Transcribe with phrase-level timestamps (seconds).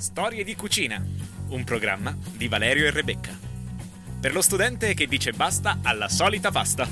[0.00, 1.04] Storie di cucina,
[1.50, 3.38] un programma di Valerio e Rebecca.
[4.18, 6.88] Per lo studente che dice basta alla solita pasta.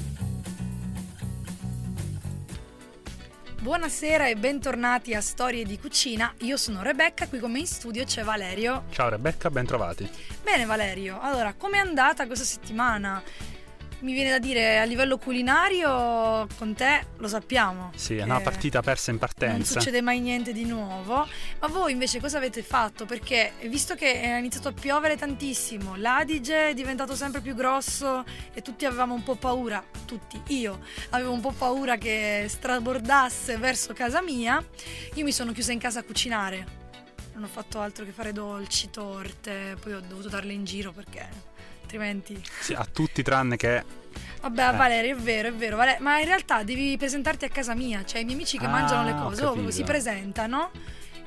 [3.63, 6.34] Buonasera e bentornati a Storie di Cucina.
[6.41, 8.84] Io sono Rebecca, qui con me in studio c'è Valerio.
[8.91, 10.06] Ciao Rebecca, ben trovati.
[10.43, 13.22] Bene Valerio, allora com'è andata questa settimana?
[14.01, 17.91] Mi viene da dire a livello culinario con te lo sappiamo.
[17.96, 19.57] Sì, è una partita persa in partenza.
[19.57, 21.27] Non succede mai niente di nuovo.
[21.61, 23.07] Ma voi invece cosa avete fatto?
[23.07, 28.63] Perché visto che è iniziato a piovere tantissimo, l'Adige è diventato sempre più grosso e
[28.63, 30.80] tutti avevamo un po' paura, tutti, io
[31.11, 34.64] avevo un po' paura che strabordasse verso casa mia,
[35.14, 36.77] io mi sono chiusa in casa a cucinare.
[37.34, 41.56] Non ho fatto altro che fare dolci, torte, poi ho dovuto darle in giro perché
[41.88, 42.41] altrimenti...
[42.60, 43.83] Sì, a tutti tranne che...
[44.42, 44.77] Vabbè, eh.
[44.77, 45.77] Valerio, è vero, è vero.
[45.77, 45.97] Vale...
[46.01, 49.05] Ma in realtà devi presentarti a casa mia, cioè i miei amici che ah, mangiano
[49.05, 50.70] le cose, oh, si presentano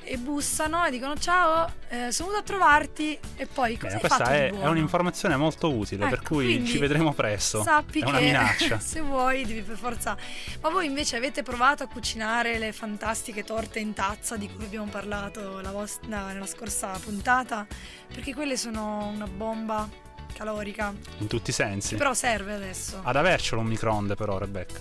[0.04, 4.24] e bussano e dicono ciao, eh, sono venuto a trovarti e poi cosa Beh, questa
[4.24, 7.62] è, è, un'informazione molto utile, ecco, per cui ci vedremo presto.
[7.62, 8.78] Sappi è che una minaccia.
[8.80, 10.16] se vuoi devi per forza.
[10.60, 14.86] Ma voi invece avete provato a cucinare le fantastiche torte in tazza di cui abbiamo
[14.86, 17.66] parlato vostra, nella scorsa puntata?
[18.08, 19.88] Perché quelle sono una bomba
[20.32, 20.94] calorica.
[21.18, 21.96] In tutti i sensi.
[21.96, 23.00] Però serve adesso.
[23.02, 24.78] Ad avercelo un microonde però, Rebecca.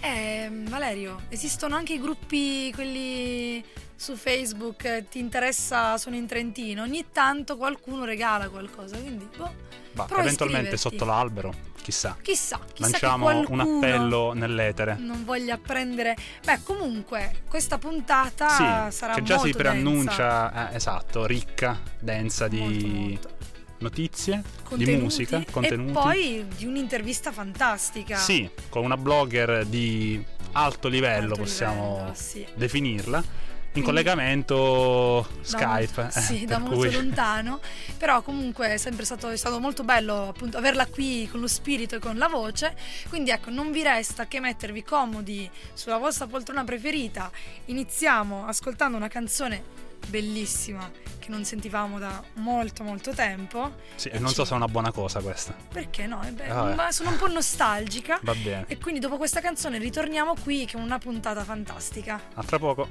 [0.00, 3.62] Eh, Valerio, esistono anche i gruppi, quelli
[3.94, 9.68] su Facebook, ti interessa, sono in Trentino, ogni tanto qualcuno regala qualcosa, quindi boh.
[9.92, 12.16] Bah, eventualmente sotto l'albero, chissà.
[12.22, 14.96] Chissà, chissà Lanciamo un appello nell'etere.
[14.98, 16.16] Non voglia prendere.
[16.42, 18.48] Beh, comunque, questa puntata
[18.88, 23.39] sì, sarà che già si preannuncia, eh, esatto, ricca, densa di molto, molto
[23.80, 25.90] notizie, contenuti, di musica, contenuti.
[25.90, 28.16] E poi di un'intervista fantastica.
[28.16, 30.22] Sì, con una blogger di
[30.52, 32.46] alto livello, alto possiamo livello, sì.
[32.54, 33.48] definirla.
[33.74, 35.94] In collegamento Skype.
[35.94, 36.92] Da, sì, eh, da molto cui...
[36.92, 37.60] lontano.
[37.96, 41.94] Però comunque è sempre stato, è stato molto bello appunto averla qui con lo spirito
[41.94, 42.74] e con la voce.
[43.08, 47.30] Quindi ecco, non vi resta che mettervi comodi sulla vostra poltrona preferita.
[47.66, 53.76] Iniziamo ascoltando una canzone bellissima che non sentivamo da molto molto tempo.
[53.94, 54.34] Sì, e non ci...
[54.34, 55.54] so se è una buona cosa questa.
[55.72, 56.20] Perché no?
[56.32, 58.18] Beh, ma sono un po' nostalgica.
[58.22, 58.64] Va bene.
[58.68, 62.20] E quindi dopo questa canzone ritorniamo qui che è una puntata fantastica.
[62.34, 62.88] A tra poco.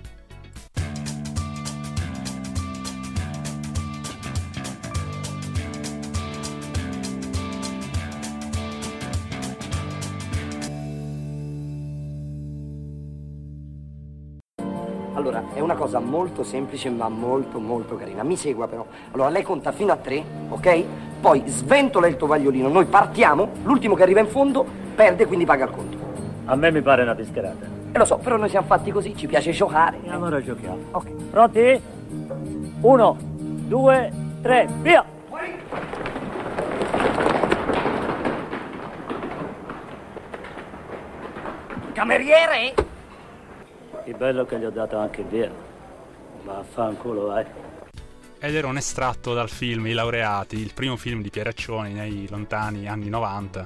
[15.20, 18.24] Allora, è una cosa molto semplice ma molto molto carina.
[18.24, 18.86] Mi segua però.
[19.12, 20.84] Allora, lei conta fino a tre, ok?
[21.20, 24.66] Poi sventola il tovagliolino, noi partiamo, l'ultimo che arriva in fondo
[24.96, 25.98] perde, quindi paga il conto.
[26.46, 27.66] A me mi pare una pescherata.
[27.92, 29.98] Eh lo so, però noi siamo fatti così, ci piace giocare.
[30.06, 30.78] E allora giochiamo.
[30.92, 31.12] Ok.
[31.30, 31.82] Pronti?
[32.80, 35.04] Uno, due, tre, via!
[41.92, 42.88] Cameriere!
[44.10, 45.52] Che bello che gli ho dato anche via.
[46.44, 47.46] Vaffanculo, vai.
[48.40, 52.88] Ed era un estratto dal film I laureati, il primo film di Pieraccioni nei lontani
[52.88, 53.66] anni 90.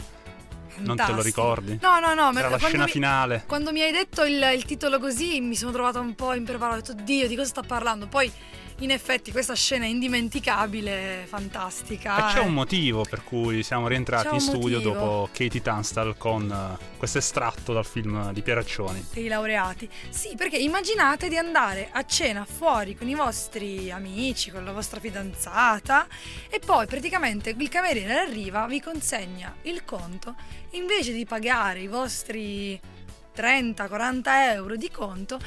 [0.79, 1.79] Non te lo ricordi?
[1.81, 2.37] No, no, no.
[2.37, 3.45] Era la scena mi, finale.
[3.47, 6.91] Quando mi hai detto il, il, titolo così mi sono trovata un po' impreparato.
[6.91, 8.07] Ho detto, Dio, di cosa sta parlando?
[8.07, 8.29] Poi
[8.79, 12.29] in effetti questa scena è indimenticabile, fantastica.
[12.29, 14.93] E c'è un motivo per cui siamo rientrati in studio motivo.
[14.93, 19.05] dopo Katie Tunstall con uh, questo estratto dal film di Pieraccioni.
[19.13, 19.89] Per i laureati.
[20.09, 24.99] Sì, perché immaginate di andare a cena fuori con i vostri amici, con la vostra
[24.99, 26.07] fidanzata
[26.49, 30.35] e poi praticamente il cameriere arriva, vi consegna il conto,
[30.71, 32.79] invece di pagare i vostri
[33.35, 34.21] 30-40
[34.53, 35.39] euro di conto,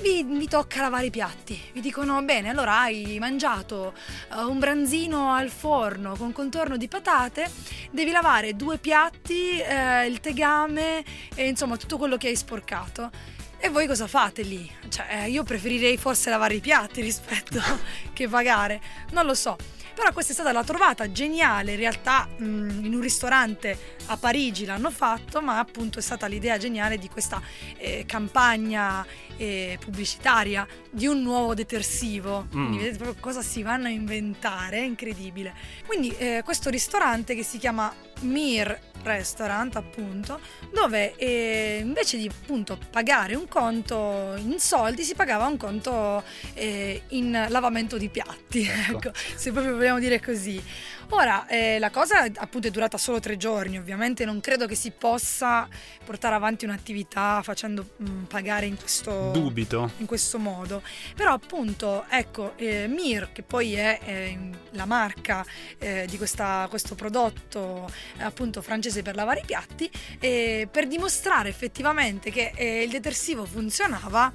[0.00, 1.60] vi, vi, tocca lavare i piatti.
[1.72, 3.94] Vi dicono: Bene, allora hai mangiato
[4.34, 7.50] uh, un branzino al forno con contorno di patate,
[7.90, 11.04] devi lavare due piatti, uh, il tegame
[11.34, 13.10] e insomma tutto quello che hai sporcato.
[13.58, 14.70] E voi cosa fate lì?
[14.88, 17.60] Cioè, io preferirei forse lavare i piatti rispetto
[18.12, 18.80] che pagare.
[19.12, 19.56] Non lo so.
[19.96, 23.78] Però questa è stata la trovata geniale, in realtà mh, mm, in un ristorante
[24.08, 27.40] a Parigi l'hanno fatto, ma appunto è stata l'idea geniale di questa
[27.78, 29.04] eh, campagna
[29.36, 32.46] eh, pubblicitaria di un nuovo detersivo.
[32.46, 32.50] Mm.
[32.50, 35.54] Quindi vedete proprio cosa si vanno a inventare, è incredibile.
[35.86, 40.40] Quindi eh, questo ristorante che si chiama Mir Restaurant, appunto,
[40.72, 46.24] dove eh, invece di appunto pagare un conto in soldi, si pagava un conto
[46.54, 48.96] eh, in lavamento di piatti, ecco.
[48.96, 50.62] ecco, se proprio vogliamo dire così.
[51.10, 54.90] Ora, eh, la cosa appunto è durata solo tre giorni, ovviamente non credo che si
[54.90, 55.68] possa
[56.04, 60.82] portare avanti un'attività facendo mh, mm, pagare in questo dubito in questo modo.
[61.14, 64.38] Però appunto, ecco, eh, Mir, che poi è eh,
[64.72, 65.44] la marca
[65.78, 67.88] eh, di questa, questo prodotto
[68.18, 74.32] appunto francese per lavare i piatti, per dimostrare effettivamente che eh, il detersivo funzionava,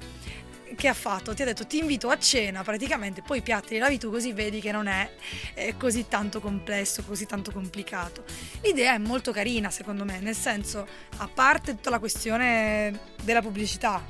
[0.74, 1.34] che ha fatto?
[1.34, 4.32] Ti ha detto ti invito a cena praticamente, poi i piatti li lavi tu così
[4.32, 5.10] vedi che non è
[5.54, 8.24] eh, così tanto complesso, così tanto complicato.
[8.62, 10.86] L'idea è molto carina secondo me, nel senso,
[11.18, 14.04] a parte tutta la questione della pubblicità,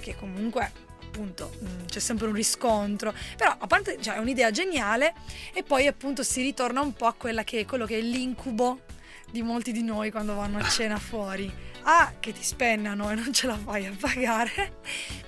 [0.00, 5.14] che comunque appunto mm, c'è sempre un riscontro, però a parte cioè, è un'idea geniale
[5.52, 8.80] e poi appunto si ritorna un po' a quella che è quello che è l'incubo
[9.30, 11.52] di molti di noi quando vanno a cena fuori
[11.82, 12.14] a.
[12.20, 14.80] che ti spennano e non ce la fai a pagare.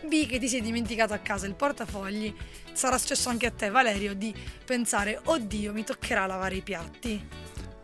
[0.06, 0.26] B.
[0.26, 2.35] che ti sei dimenticato a casa il portafogli.
[2.73, 7.26] Sarà successo anche a te, Valerio, di pensare: oddio, mi toccherà lavare i piatti.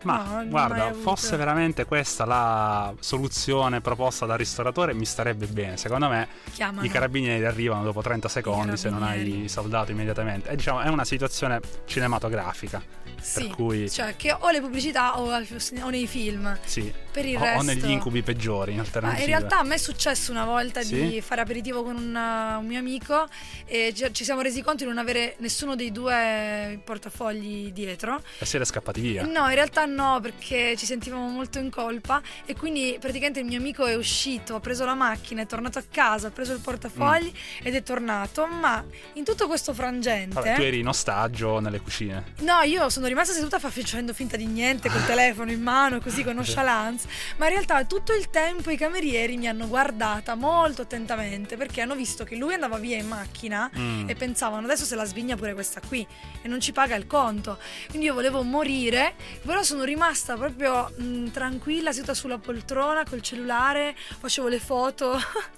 [0.03, 5.77] Ma no, guarda, fosse veramente questa la soluzione proposta dal ristoratore, mi starebbe bene.
[5.77, 6.85] Secondo me Chiamano.
[6.85, 10.49] i carabinieri arrivano dopo 30 secondi se non hai saldato immediatamente.
[10.49, 12.81] E diciamo, è una situazione cinematografica.
[13.19, 13.89] Sì, per cui...
[13.89, 16.57] cioè che o le pubblicità o, o nei film.
[16.63, 16.93] Sì.
[17.11, 17.59] Per il o, resto...
[17.59, 19.19] o negli incubi peggiori in alternativa.
[19.19, 21.09] Ah, in realtà a me è successo una volta sì?
[21.09, 23.27] di fare aperitivo con una, un mio amico
[23.65, 28.21] e ci siamo resi conto di non avere nessuno dei due portafogli dietro.
[28.37, 29.25] E siete scappati via?
[29.25, 33.57] No, in realtà no, perché ci sentivamo molto in colpa e quindi praticamente il mio
[33.57, 37.31] amico è uscito, ha preso la macchina, è tornato a casa, ha preso il portafogli
[37.31, 37.65] mm.
[37.65, 40.33] ed è tornato, ma in tutto questo frangente...
[40.33, 42.33] Vabbè, tu eri in ostaggio nelle cucine.
[42.39, 46.35] No, io sono rimasta seduta facendo finta di niente col telefono in mano, così con
[46.37, 47.07] nonchalance,
[47.37, 51.95] ma in realtà tutto il tempo i camerieri mi hanno guardata molto attentamente perché hanno
[51.95, 54.09] visto che lui andava via in macchina mm.
[54.09, 56.05] e pensavano adesso se la svigna pure questa qui
[56.41, 57.57] e non ci paga il conto.
[57.89, 63.03] Quindi io volevo morire, però sono rimasta rimasta proprio mh, mm, tranquilla, seduta sulla poltrona
[63.07, 65.17] col cellulare, facevo le foto.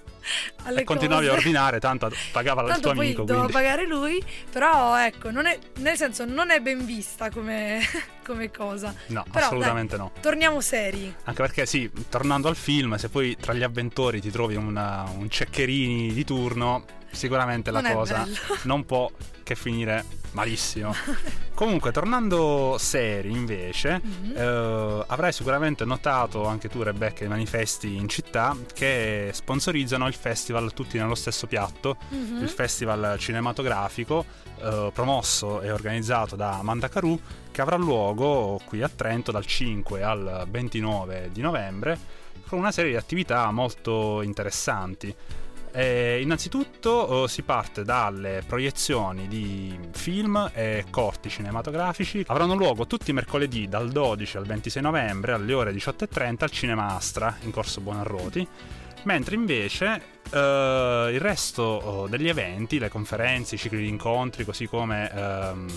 [0.64, 1.36] Alle e continuavi cose.
[1.36, 3.24] a ordinare, tanto pagava tanto il tuo poi amico.
[3.24, 3.52] Quindi.
[3.52, 7.80] pagare lui, però ecco, è, nel senso non è ben vista come,
[8.24, 8.94] come cosa.
[9.08, 10.12] No, però, assolutamente dai, no.
[10.20, 11.14] Torniamo seri.
[11.24, 15.30] Anche perché sì, tornando al film, se poi tra gli avventori ti trovi una, un
[15.30, 18.28] ceccherini di turno, sicuramente la non cosa
[18.64, 19.10] non può
[19.44, 20.94] che finire malissimo.
[21.54, 24.38] Comunque, tornando seri invece, mm-hmm.
[24.38, 30.74] eh, avrai sicuramente notato anche tu, Rebecca, i manifesti in città che sponsorizzano il festival
[30.74, 32.42] tutti nello stesso piatto, mm-hmm.
[32.42, 34.26] il festival cinematografico
[34.62, 37.20] eh, promosso e organizzato da Mandacaru
[37.52, 41.98] che avrà luogo qui a Trento dal 5 al 29 di novembre
[42.48, 45.14] con una serie di attività molto interessanti.
[45.72, 52.24] Eh, innanzitutto oh, si parte dalle proiezioni di film e corti cinematografici.
[52.28, 56.96] Avranno luogo tutti i mercoledì dal 12 al 26 novembre alle ore 18.30 al Cinema
[56.96, 58.48] Astra in corso Buonarroti.
[59.04, 60.02] Mentre invece
[60.32, 65.68] eh, il resto oh, degli eventi, le conferenze, i cicli di incontri, così come ehm,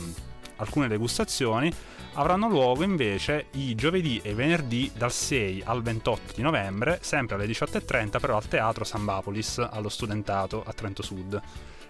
[0.57, 1.73] alcune degustazioni,
[2.15, 7.47] avranno luogo invece i giovedì e venerdì dal 6 al 28 di novembre, sempre alle
[7.47, 11.41] 18.30 però al Teatro Sambapolis, allo Studentato a Trento Sud.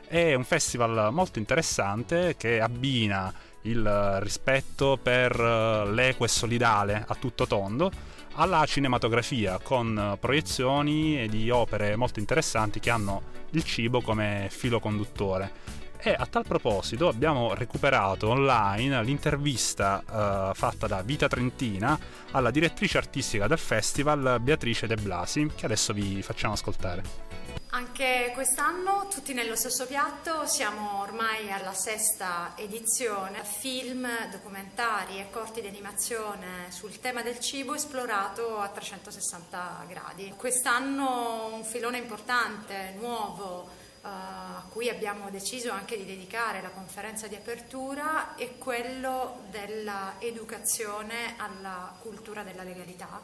[0.07, 3.33] È un festival molto interessante che abbina
[3.63, 7.91] il rispetto per l'equo e solidale a tutto tondo
[8.35, 15.81] alla cinematografia con proiezioni di opere molto interessanti che hanno il cibo come filo conduttore
[16.05, 20.03] e a tal proposito abbiamo recuperato online l'intervista
[20.51, 21.97] uh, fatta da Vita Trentina
[22.33, 27.31] alla direttrice artistica del festival Beatrice De Blasi, che adesso vi facciamo ascoltare.
[27.75, 33.45] Anche quest'anno, tutti nello stesso piatto, siamo ormai alla sesta edizione.
[33.45, 40.35] Film, documentari e corti di animazione sul tema del cibo esplorato a 360 gradi.
[40.37, 47.29] Quest'anno un filone importante, nuovo, eh, a cui abbiamo deciso anche di dedicare la conferenza
[47.29, 53.21] di apertura è quello dell'educazione alla cultura della legalità.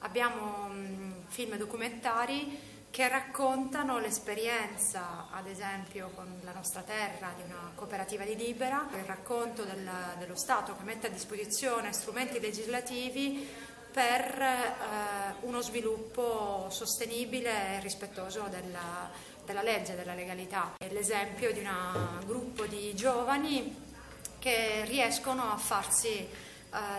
[0.00, 7.70] Abbiamo mm, film documentari che raccontano l'esperienza, ad esempio con la nostra terra, di una
[7.74, 13.48] cooperativa di Libera, il racconto del, dello Stato che mette a disposizione strumenti legislativi
[13.92, 19.10] per eh, uno sviluppo sostenibile e rispettoso della,
[19.50, 20.74] della legge, della legalità.
[20.78, 23.88] È l'esempio di un gruppo di giovani
[24.38, 26.28] che riescono a farsi eh,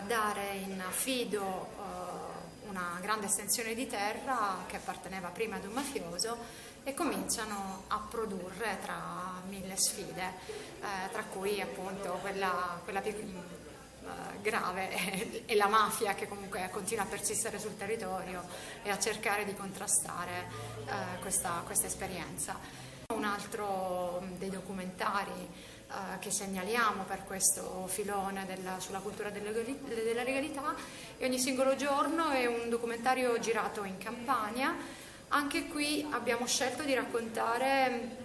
[0.06, 6.38] dare in affido eh, una grande estensione di terra che apparteneva prima ad un mafioso
[6.84, 10.34] e cominciano a produrre tra mille sfide,
[10.82, 13.02] eh, tra cui appunto quella, quella
[14.42, 18.44] grave è, la mafia che comunque continua a persistere sul territorio
[18.84, 20.48] e a cercare di contrastare
[20.86, 22.58] uh, questa, questa esperienza.
[23.14, 25.50] un altro dei documentari
[25.92, 29.52] eh, che segnaliamo per questo filone della, sulla cultura della
[30.24, 30.74] legalità
[31.18, 34.74] e ogni singolo giorno è un documentario girato in Campania.
[35.28, 38.21] Anche qui abbiamo scelto di raccontare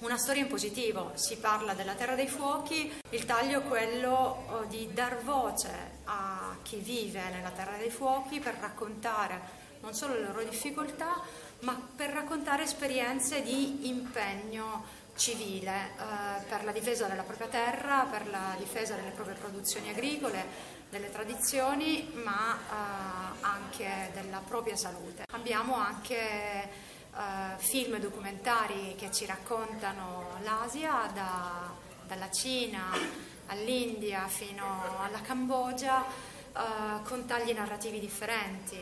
[0.00, 4.64] una storia in positivo, si parla della terra dei fuochi, il taglio è quello oh,
[4.64, 5.70] di dar voce
[6.04, 11.20] a chi vive nella terra dei fuochi per raccontare non solo le loro difficoltà,
[11.60, 14.84] ma per raccontare esperienze di impegno
[15.16, 20.76] civile eh, per la difesa della propria terra, per la difesa delle proprie produzioni agricole,
[20.90, 25.24] delle tradizioni, ma eh, anche della propria salute.
[25.32, 31.70] Abbiamo anche uh, film documentari che ci raccontano l'Asia, da,
[32.06, 32.92] dalla Cina
[33.46, 36.04] all'India fino alla Cambogia,
[36.52, 38.78] uh, con tagli narrativi differenti.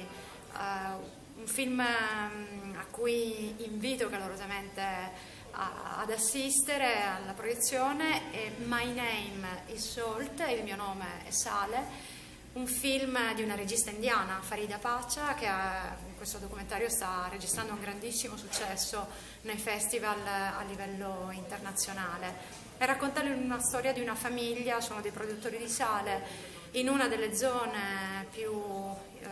[0.52, 9.62] Uh, un film um, a cui invito calorosamente ad assistere alla proiezione è My Name
[9.69, 12.14] is Salt, il mio nome è Sale
[12.57, 17.80] un film di una regista indiana, Farida Pacha, che in questo documentario sta registrando un
[17.80, 19.06] grandissimo successo
[19.42, 22.64] nei festival a livello internazionale.
[22.78, 27.35] E racconta una storia di una famiglia, sono dei produttori di sale, in una delle
[27.35, 29.26] zone più eh,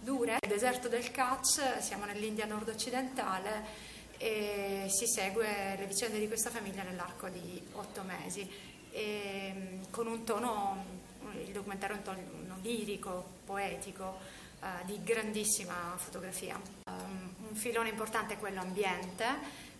[0.00, 6.50] dure, il deserto del Kutch, siamo nell'India nord-occidentale e si segue le vicende di questa
[6.50, 8.48] famiglia nell'arco di otto mesi,
[8.90, 11.04] e, con un tono
[11.44, 14.18] il documentario è un tono lirico, poetico,
[14.66, 16.60] eh, di grandissima fotografia.
[16.86, 19.24] Um, un filone importante è quello ambiente,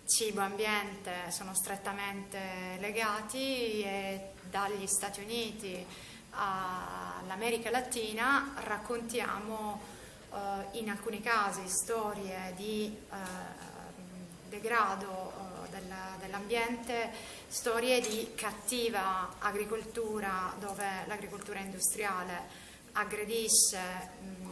[0.05, 5.85] cibo e ambiente sono strettamente legati e dagli Stati Uniti
[6.31, 9.81] all'America Latina raccontiamo
[10.29, 10.37] uh,
[10.77, 13.15] in alcuni casi storie di uh,
[14.47, 17.11] degrado uh, della, dell'ambiente
[17.47, 23.79] storie di cattiva agricoltura dove l'agricoltura industriale aggredisce
[24.21, 24.46] mh,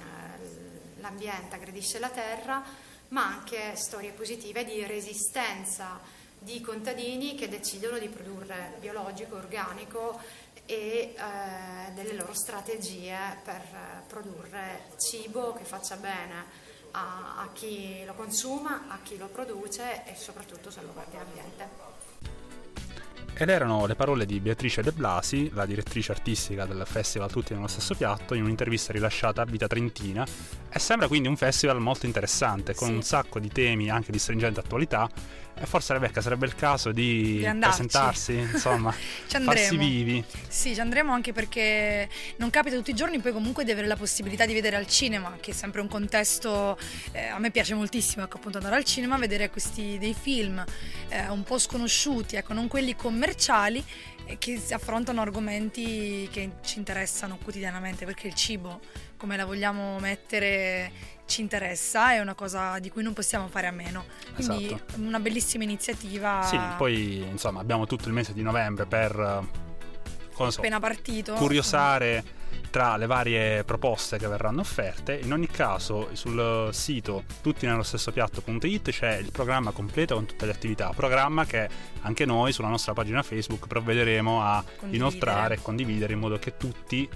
[1.05, 2.63] l'ambiente, aggredisce la terra,
[3.09, 6.00] ma anche storie positive di resistenza
[6.39, 10.19] di contadini che decidono di produrre biologico, organico
[10.65, 18.13] e eh, delle loro strategie per produrre cibo che faccia bene a, a chi lo
[18.13, 21.95] consuma, a chi lo produce e soprattutto salvaguardia l'ambiente.
[23.38, 27.68] Ed erano le parole di Beatrice De Blasi, la direttrice artistica del festival Tutti nello
[27.68, 30.25] stesso piatto, in un'intervista rilasciata a Vita Trentina.
[30.70, 32.94] E sembra quindi un festival molto interessante, con sì.
[32.94, 35.10] un sacco di temi anche di stringente attualità
[35.57, 38.91] e forse Rebecca sarebbe il caso di, di presentarsi, insomma,
[39.27, 40.24] farsi vivi.
[40.47, 43.95] Sì, ci andremo anche perché non capita tutti i giorni poi comunque di avere la
[43.95, 46.77] possibilità di vedere al cinema, che è sempre un contesto,
[47.13, 50.63] eh, a me piace moltissimo ecco, appunto andare al cinema, vedere questi dei film
[51.07, 53.83] eh, un po' sconosciuti, ecco, non quelli commerciali
[54.39, 58.79] che affrontano argomenti che ci interessano quotidianamente perché il cibo
[59.17, 60.91] come la vogliamo mettere
[61.25, 64.05] ci interessa, è una cosa di cui non possiamo fare a meno.
[64.36, 65.01] Quindi esatto.
[65.01, 66.44] una bellissima iniziativa.
[66.44, 69.44] Sì, poi insomma abbiamo tutto il mese di novembre per
[70.36, 72.24] so, appena partito curiosare
[72.75, 75.17] tra le varie proposte che verranno offerte.
[75.17, 80.46] In ogni caso, sul sito tutti nello stesso piatto.it c'è il programma completo con tutte
[80.46, 80.91] le attività.
[80.94, 81.70] Programma che
[82.01, 84.94] anche noi sulla nostra pagina Facebook provvederemo a condividere.
[84.94, 87.08] inoltrare e condividere in modo che tutti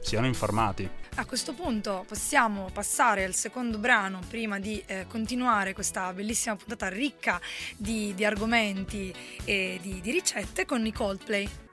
[0.00, 0.88] siano informati.
[1.16, 6.88] A questo punto possiamo passare al secondo brano prima di eh, continuare questa bellissima puntata
[6.88, 7.40] ricca
[7.76, 9.12] di, di argomenti
[9.44, 11.66] e di, di ricette con i Coldplay.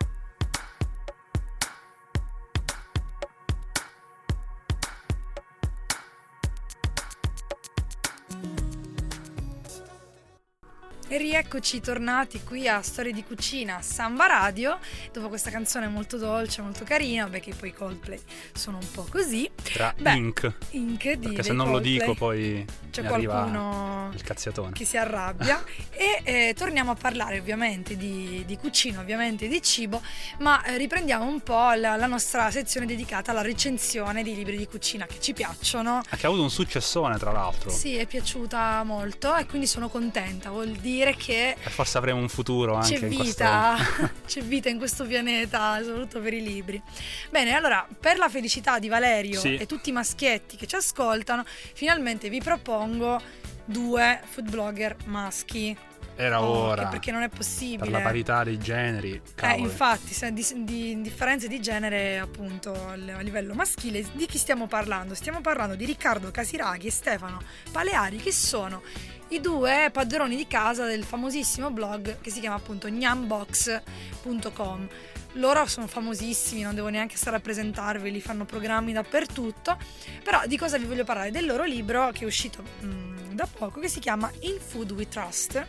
[11.16, 14.78] E rieccoci tornati qui a Storie di Cucina Samba Radio,
[15.14, 18.20] dopo questa canzone molto dolce, molto carina, beh che poi i Coldplay
[18.52, 19.50] sono un po' così.
[19.64, 21.98] Tra beh, Ink, Ink di perché se non Coldplay.
[21.98, 24.74] lo dico poi c'è qualcuno il cazziatone.
[24.74, 25.64] che si arrabbia.
[25.92, 30.02] e eh, torniamo a parlare ovviamente di, di, cucina, ovviamente di cibo,
[30.40, 34.68] ma eh, riprendiamo un po' la, la, nostra sezione dedicata alla recensione di libri di
[34.68, 36.02] cucina che ci piacciono.
[36.10, 37.70] Che ha avuto un successone tra l'altro.
[37.70, 41.56] Sì, è piaciuta molto e quindi sono contenta, vuol dire che...
[41.62, 44.12] E forse avremo un futuro anche c'è vita, questo...
[44.26, 46.82] c'è vita in questo pianeta, soprattutto per i libri.
[47.30, 49.56] Bene, allora, per la felicità di Valerio sì.
[49.56, 53.22] e tutti i maschietti che ci ascoltano, finalmente vi propongo
[53.66, 55.78] due food blogger maschi.
[56.18, 56.84] Era Oh, ora.
[56.84, 57.80] che perché non è possibile.
[57.80, 59.12] Per la parità dei generi.
[59.12, 59.62] Eh, cavoli.
[59.64, 65.14] infatti, se- di, di differenze di genere appunto a livello maschile, di chi stiamo parlando?
[65.14, 68.82] Stiamo parlando di Riccardo Casiraghi e Stefano Paleari, che sono
[69.30, 74.88] i due padroni di casa del famosissimo blog che si chiama appunto gnambox.com.
[75.34, 79.78] Loro sono famosissimi, non devo neanche stare a presentarveli, fanno programmi dappertutto.
[80.24, 81.32] Però di cosa vi voglio parlare?
[81.32, 85.08] Del loro libro che è uscito mm, da poco, che si chiama In Food We
[85.10, 85.66] Trust.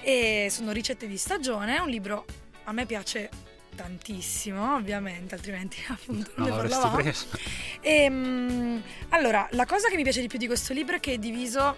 [0.00, 2.24] E sono ricette di stagione, è un libro
[2.64, 3.28] a me piace
[3.74, 6.96] tantissimo, ovviamente, altrimenti appunto non Non ne parlavamo.
[6.96, 7.26] preso.
[7.80, 11.18] Ehm, allora, la cosa che mi piace di più di questo libro è che è
[11.18, 11.76] diviso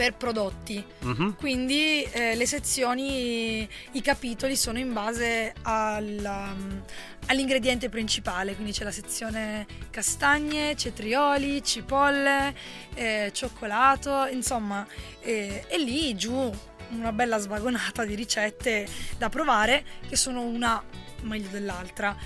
[0.00, 1.36] per prodotti, Mhm.
[1.36, 6.82] quindi eh, le sezioni, i capitoli sono in base al, um,
[7.26, 12.54] all'ingrediente principale, quindi c'è la sezione castagne, cetrioli, cipolle,
[12.94, 14.86] eh, cioccolato, insomma,
[15.20, 16.50] eh, e lì giù
[16.92, 18.88] una bella svagonata di ricette
[19.18, 20.82] da provare che sono una
[21.24, 22.16] meglio dell'altra.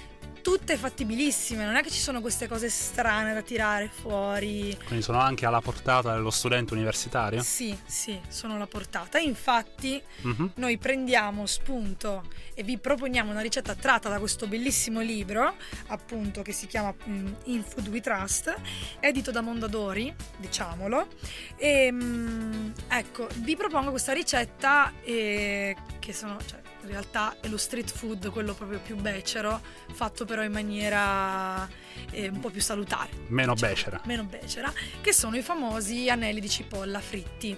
[0.44, 4.76] Tutte fattibilissime, non è che ci sono queste cose strane da tirare fuori.
[4.84, 7.42] Quindi sono anche alla portata dello studente universitario?
[7.42, 9.18] Sì, sì, sono alla portata.
[9.18, 10.50] Infatti, Mhm.
[10.56, 15.54] noi prendiamo spunto e vi proponiamo una ricetta tratta da questo bellissimo libro,
[15.86, 18.54] appunto, che si chiama mm, In Food We Trust,
[19.00, 21.08] edito da Mondadori, diciamolo.
[21.56, 27.56] E mm, ecco, vi propongo questa ricetta eh, che sono, cioè, in realtà è lo
[27.56, 29.60] street food, quello proprio più becero,
[29.92, 31.68] fatto però in maniera
[32.10, 34.00] eh, un po' più salutare Meno diciamo, becera.
[34.04, 37.56] meno becera, che sono i famosi anelli di cipolla fritti.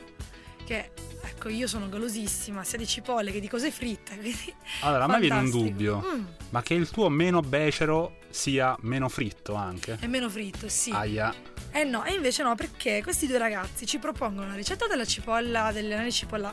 [0.65, 0.91] Che
[1.23, 4.17] ecco, io sono golosissima sia di cipolle che di cose fritte.
[4.19, 5.69] Quindi Allora, a me viene un fantastico.
[5.71, 6.03] dubbio.
[6.05, 9.97] Mm, Ma che il tuo meno becero sia meno fritto anche?
[10.01, 10.91] è meno fritto, sì.
[10.91, 11.33] Aia.
[11.71, 15.71] Eh no, e invece no, perché questi due ragazzi ci propongono la ricetta della cipolla,
[15.73, 16.53] degli anelli di cipolla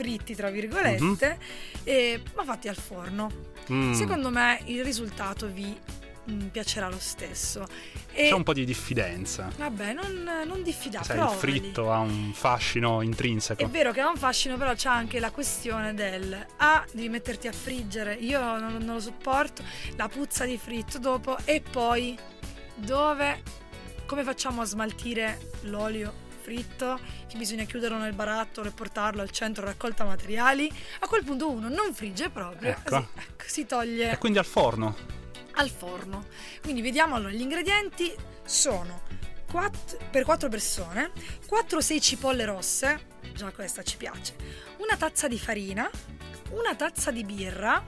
[0.00, 1.38] fritti, tra virgolette,
[1.84, 3.30] e- ma fatti al forno.
[3.70, 3.92] Mm.
[3.92, 5.76] Secondo me il risultato vi
[6.30, 7.66] mm, piacerà lo stesso.
[8.12, 9.50] E C'è un po' di diffidenza.
[9.58, 11.12] vabbè, non, non diffidate.
[11.12, 13.62] Il fritto ha un fascino intrinseco.
[13.62, 17.46] È vero che ha un fascino, però c'è anche la questione del A, devi metterti
[17.46, 19.62] a friggere, io non, non lo sopporto,
[19.96, 22.18] la puzza di fritto dopo, e poi
[22.74, 23.42] dove,
[24.06, 26.98] come facciamo a smaltire l'olio fritto?
[27.28, 30.68] Che bisogna chiuderlo nel barattolo e portarlo al centro raccolta materiali?
[31.00, 32.90] A quel punto uno non frigge proprio, Ecco.
[32.90, 34.96] così, ecco, si toglie E quindi al forno.
[35.54, 36.26] al forno.
[36.60, 38.12] Quindi vediamo allora, gli ingredienti
[38.44, 39.02] sono
[39.48, 41.12] quatt- per 4 persone,
[41.48, 44.34] 4-6 cipolle rosse, già questa ci piace,
[44.78, 45.88] una tazza di farina,
[46.50, 47.84] una tazza di birra,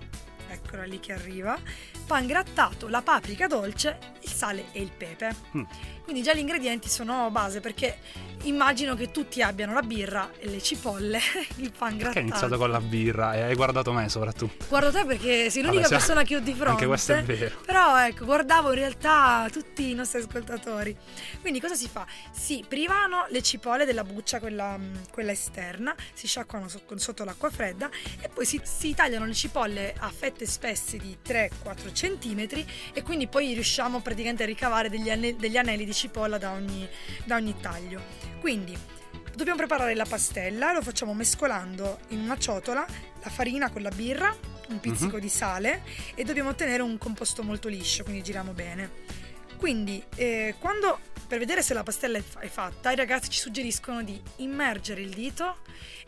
[0.72, 1.58] eccola lì che arriva,
[2.06, 5.34] pan grattato, la paprika dolce, il sale e il pepe.
[5.54, 5.64] Mm.
[6.02, 7.98] Quindi già gli ingredienti sono base perché
[8.44, 11.20] immagino che tutti abbiano la birra e le cipolle,
[11.56, 12.18] il pan Perché grattato.
[12.18, 14.64] hai iniziato con la birra e hai guardato me soprattutto?
[14.68, 16.70] Guardo te perché sei l'unica Vabbè, persona che ho di fronte.
[16.70, 17.60] Anche questo è vero.
[17.64, 20.96] Però ecco, guardavo in realtà tutti i nostri ascoltatori.
[21.40, 22.04] Quindi cosa si fa?
[22.32, 27.50] Si privano le cipolle della buccia, quella, mm, quella esterna, si sciacquano so- sotto l'acqua
[27.50, 27.88] fredda
[28.20, 33.26] e poi si, si tagliano le cipolle a fette spesse di 3-4 cm e quindi
[33.26, 36.88] poi riusciamo praticamente a ricavare degli, ane- degli anelli di cipolla da ogni,
[37.24, 38.00] da ogni taglio.
[38.38, 38.76] Quindi
[39.34, 42.86] dobbiamo preparare la pastella, lo facciamo mescolando in una ciotola
[43.24, 44.34] la farina con la birra,
[44.68, 45.20] un pizzico Mhm.
[45.20, 45.82] di sale
[46.14, 48.90] e dobbiamo ottenere un composto molto liscio, quindi giriamo bene.
[49.56, 54.20] Quindi, eh, quando per vedere se la pastella è fatta, i ragazzi ci suggeriscono di
[54.36, 55.58] immergere il dito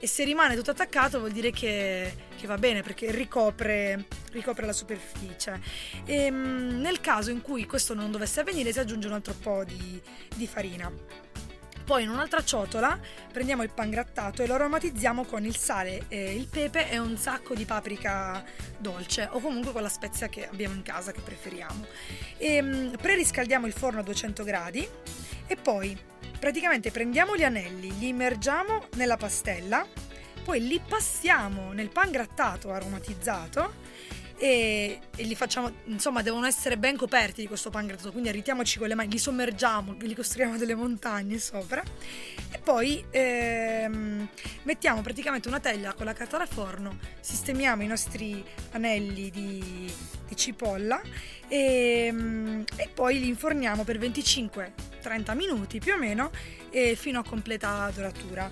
[0.05, 4.75] e se rimane tutto attaccato vuol dire che, che va bene perché ricopre, ricopre la
[4.75, 5.59] superficie.
[6.05, 9.64] E, mm, nel caso in cui questo non dovesse avvenire, si aggiunge un altro po'
[9.64, 9.99] di,
[10.35, 10.93] di farina.
[11.85, 12.99] Poi in un'altra ciotola
[13.31, 17.55] prendiamo il pan grattato e lo aromatizziamo con il sale, il pepe e un sacco
[17.55, 18.42] di paprika
[18.79, 21.85] dolce o comunque con la spezia che abbiamo in casa che preferiamo.
[22.38, 24.88] E, mm, preriscaldiamo il forno a 200 gradi
[25.47, 25.94] e poi
[26.38, 29.87] praticamente prendiamo gli anelli, li immergiamo nella pastella,
[30.42, 33.83] poi li passiamo nel pan grattato aromatizzato
[34.37, 38.79] e, e li facciamo, insomma, devono essere ben coperti di questo pan grattato, quindi arritiamoci
[38.79, 41.83] con le mani, li sommergiamo, li costruiamo delle montagne sopra
[42.51, 44.29] e poi ehm,
[44.62, 49.92] mettiamo praticamente una teglia con la carta da forno, sistemiamo i nostri anelli di,
[50.27, 51.01] di cipolla
[51.49, 52.07] e,
[52.77, 56.31] e poi li inforniamo per 25-30 minuti più o meno
[56.97, 58.51] fino a completa doratura.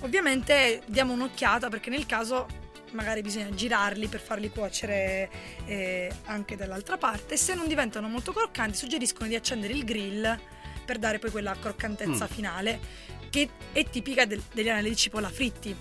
[0.00, 2.46] Ovviamente diamo un'occhiata perché nel caso
[2.92, 5.30] magari bisogna girarli per farli cuocere
[5.66, 7.36] eh, anche dall'altra parte.
[7.36, 10.38] Se non diventano molto croccanti, suggeriscono di accendere il grill
[10.84, 12.28] per dare poi quella croccantezza Mm.
[12.28, 12.80] finale
[13.30, 15.74] che è tipica del- degli anelli di cipolla fritti.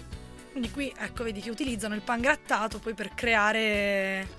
[0.52, 3.60] Quindi qui ecco vedi che utilizzano il pangrattato poi per creare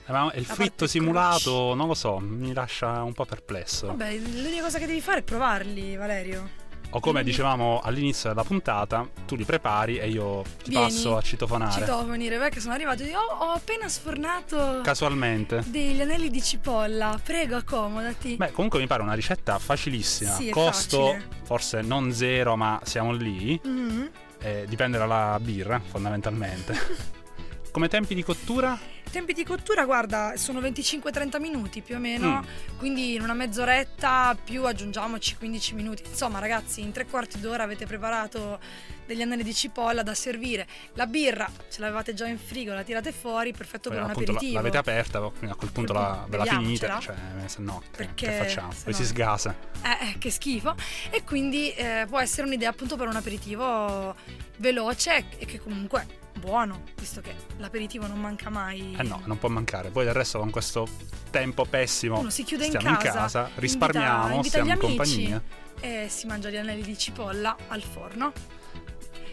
[0.07, 3.87] Eh, il fritto simulato, non lo so, mi lascia un po' perplesso.
[3.89, 6.61] Vabbè, l'unica cosa che devi fare è provarli, Valerio.
[6.95, 11.23] O come dicevamo all'inizio della puntata, tu li prepari e io ti Vieni, passo a
[11.23, 11.81] citofonare.
[11.81, 15.63] Citofoni, Rebecca, sono arrivato oh, ho appena sfornato Casualmente.
[15.69, 17.19] degli anelli di cipolla.
[17.23, 18.37] Prego, accomodati.
[18.37, 20.33] Beh, comunque mi pare una ricetta facilissima.
[20.33, 21.29] Sì, Costo facile.
[21.45, 23.59] forse non zero, ma siamo lì.
[23.65, 24.11] Mhm.
[24.41, 26.77] Eh, dipende dalla birra, fondamentalmente.
[27.73, 28.79] come tempi di cottura?
[29.13, 32.79] Tempi di cottura, guarda, sono 25-30 minuti più o meno, Mm.
[32.79, 36.03] quindi in una mezz'oretta più aggiungiamoci 15 minuti.
[36.09, 38.59] Insomma, ragazzi, in tre quarti d'ora avete preparato
[39.05, 40.67] degli anelli di cipolla da servire.
[40.95, 44.31] La birra ce l'avevate già in frigo, la tirate fuori, perfetto Poi, per un appunto,
[44.33, 44.59] la- aperitivo.
[44.63, 46.97] l'avete aperta, quindi a quel punto la, ve la finite.
[47.01, 47.15] Cioè,
[47.47, 48.69] se no, che, Perché che facciamo?
[48.69, 49.55] Poi no- si sgasa.
[49.83, 50.75] Eh, eh, che schifo.
[51.11, 54.17] E quindi eh, può essere un'idea appunto per un aperitivo
[54.57, 58.97] veloce e che comunque buono, visto che l'aperitivo non manca mai.
[58.99, 59.91] Eh no, non può mancare.
[59.91, 60.87] Poi del resto con questo
[61.31, 64.79] tempo pessimo Uno si chiude in stiamo casa, in casa, risparmiamo, invita stiamo gli in
[64.85, 64.97] amici.
[64.97, 65.43] compagnia.
[65.81, 68.33] e si mangia gli anelli di cipolla al forno.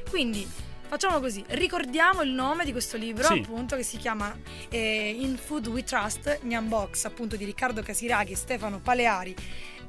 [0.09, 0.47] Quindi
[0.87, 3.39] facciamo così, ricordiamo il nome di questo libro Sì.
[3.39, 4.35] appunto che si chiama
[4.69, 9.35] eh, In Food We Trust, Nyan Box appunto di Riccardo Casiraghi e Stefano Paleari,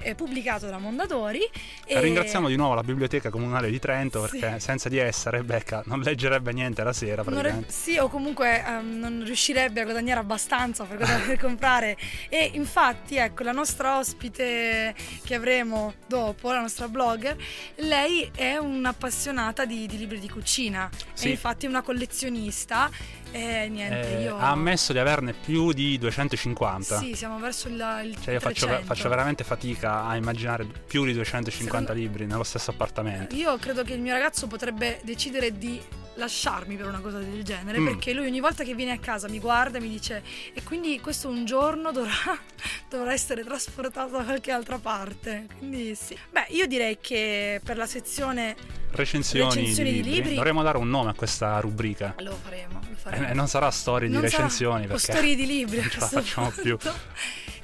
[0.00, 1.40] eh, pubblicato da Mondadori.
[1.84, 4.38] E Ringraziamo di nuovo la Biblioteca Comunale di Trento Sì.
[4.38, 8.98] perché senza di essa Rebecca non leggerebbe niente la sera re- sì, o comunque ehm,
[8.98, 11.96] non riuscirebbe a guadagnare abbastanza per, per comprare.
[12.28, 17.36] E infatti, ecco, la nostra ospite che avremo dopo, la nostra blogger,
[17.76, 20.88] lei è un'appassionata di, di libri di cucina.
[21.12, 21.28] Sì.
[21.28, 22.90] E infatti è una collezionista.
[23.32, 24.36] E niente, Eh, io.
[24.36, 26.98] Ha ammesso di averne più di 250.
[26.98, 27.74] Sì, siamo verso il.
[28.04, 28.86] il Cioè io faccio, 300.
[28.86, 33.34] faccio veramente fatica a immaginare più di 250 Secondo- libri nello stesso appartamento.
[33.36, 35.80] Io credo che il mio ragazzo potrebbe decidere di
[36.20, 37.86] lasciarmi per una cosa del genere Mm.
[37.86, 40.22] perché lui ogni volta che viene a casa mi guarda e mi dice
[40.54, 42.12] e quindi questo un giorno dovrà,
[42.88, 47.86] dovrà essere trasportato da qualche altra parte quindi sì beh io direi che per la
[47.86, 48.54] sezione
[48.92, 50.14] Recensioni, Recensioni di, di libri.
[50.20, 50.34] libri.
[50.34, 52.14] Dovremmo dare un nome a questa rubrica.
[52.18, 55.34] lo faremo lo faremo e non sarà storie di Non sarà- recensioni o perché storie
[55.36, 56.76] di libri non ce la facciamo più.
[56.76, 56.98] punto.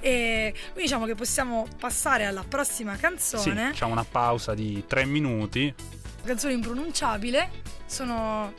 [0.01, 5.05] e quindi diciamo che possiamo passare alla prossima Sì, canzone facciamo una pausa di tre
[5.05, 5.75] minuti.
[6.25, 7.51] canzone impronunciabile
[7.87, 8.53] sono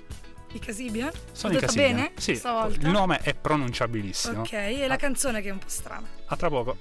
[0.53, 1.95] i Casibian Sono Ho i detto Casibian.
[1.95, 2.79] bene Sì, stavolta?
[2.79, 4.41] il nome è pronunciabilissimo.
[4.41, 6.07] Ok, e la canzone che è un po' strana.
[6.25, 6.77] A tra poco.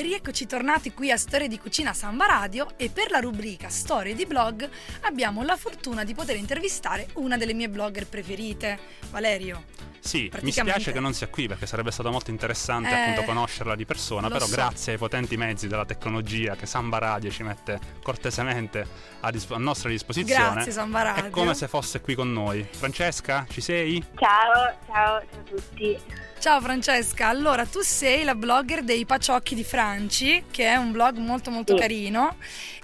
[0.00, 4.14] E rieccoci tornati qui a Storie di Cucina Samba Radio e per la rubrica Storie
[4.14, 4.66] di blog
[5.02, 8.78] abbiamo la fortuna di poter intervistare una delle mie blogger preferite,
[9.10, 9.89] Valerio.
[10.00, 13.76] Sì, mi spiace che non sia qui perché sarebbe stato molto interessante Eh, appunto conoscerla
[13.76, 14.54] di persona, però so.
[14.54, 18.86] grazie ai potenti mezzi della tecnologia che Samba Radio ci mette cortesemente
[19.20, 20.52] a, dis- a nostra disposizione.
[20.54, 21.24] Grazie Samba Radio.
[21.26, 22.66] È come se fosse qui con noi.
[22.70, 24.02] Francesca, ci sei?
[24.16, 25.98] Ciao, ciao, ciao a tutti.
[26.40, 31.18] Ciao Francesca, allora tu sei la blogger dei Paciocchi di Franci, che è un blog
[31.18, 31.80] molto molto Sì.
[31.82, 32.36] carino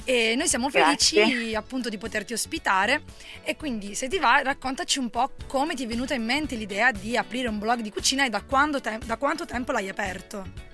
[0.05, 1.25] e noi siamo Grazie.
[1.27, 3.03] felici appunto di poterti ospitare
[3.43, 6.93] e quindi se ti va raccontaci un po' come ti è venuta in mente l'idea
[6.93, 10.65] di aprire un blog di cucina e da, quando te- da quanto tempo l'hai aperto.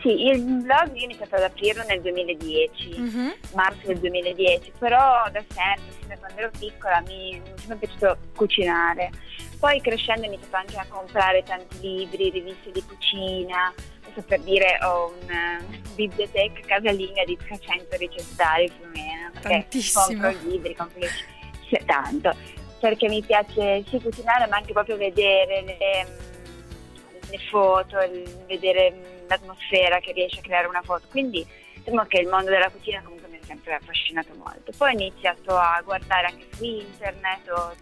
[0.00, 3.34] Sì, il blog io ho iniziato ad aprirlo nel 2010, Mhm.
[3.54, 7.78] marzo del 2010, però da sempre, sin da quando ero piccola, mi, mi è sempre
[7.88, 9.10] piaciuto cucinare.
[9.58, 13.74] Poi crescendo ho iniziato anche a comprare tanti libri, riviste di cucina.
[14.04, 15.58] Adesso per dire ho una
[15.96, 19.30] biblioteca casalinga di 300 ricettari più o meno.
[19.32, 20.04] perché Tantissimo.
[20.22, 21.00] Compro libri, compro
[21.86, 22.36] tanto.
[22.80, 26.06] Perché mi piace sì cucinare, ma anche proprio vedere le,
[27.28, 27.98] le foto,
[28.46, 31.06] vedere l'atmosfera che riesce a creare una foto.
[31.10, 34.72] Quindi diciamo che il mondo della cucina comunque mi ha sempre affascinato molto.
[34.76, 37.74] Poi ho iniziato a guardare anche su internet, ho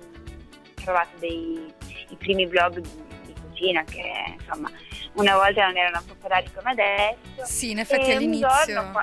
[0.82, 1.72] trovato dei,
[2.08, 3.04] i primi blog di,
[3.48, 4.02] cucina che
[4.38, 4.70] insomma
[5.14, 7.44] una volta non erano popolari come adesso.
[7.44, 8.48] Sì, in effetti e un all'inizio.
[8.66, 9.02] giorno qua-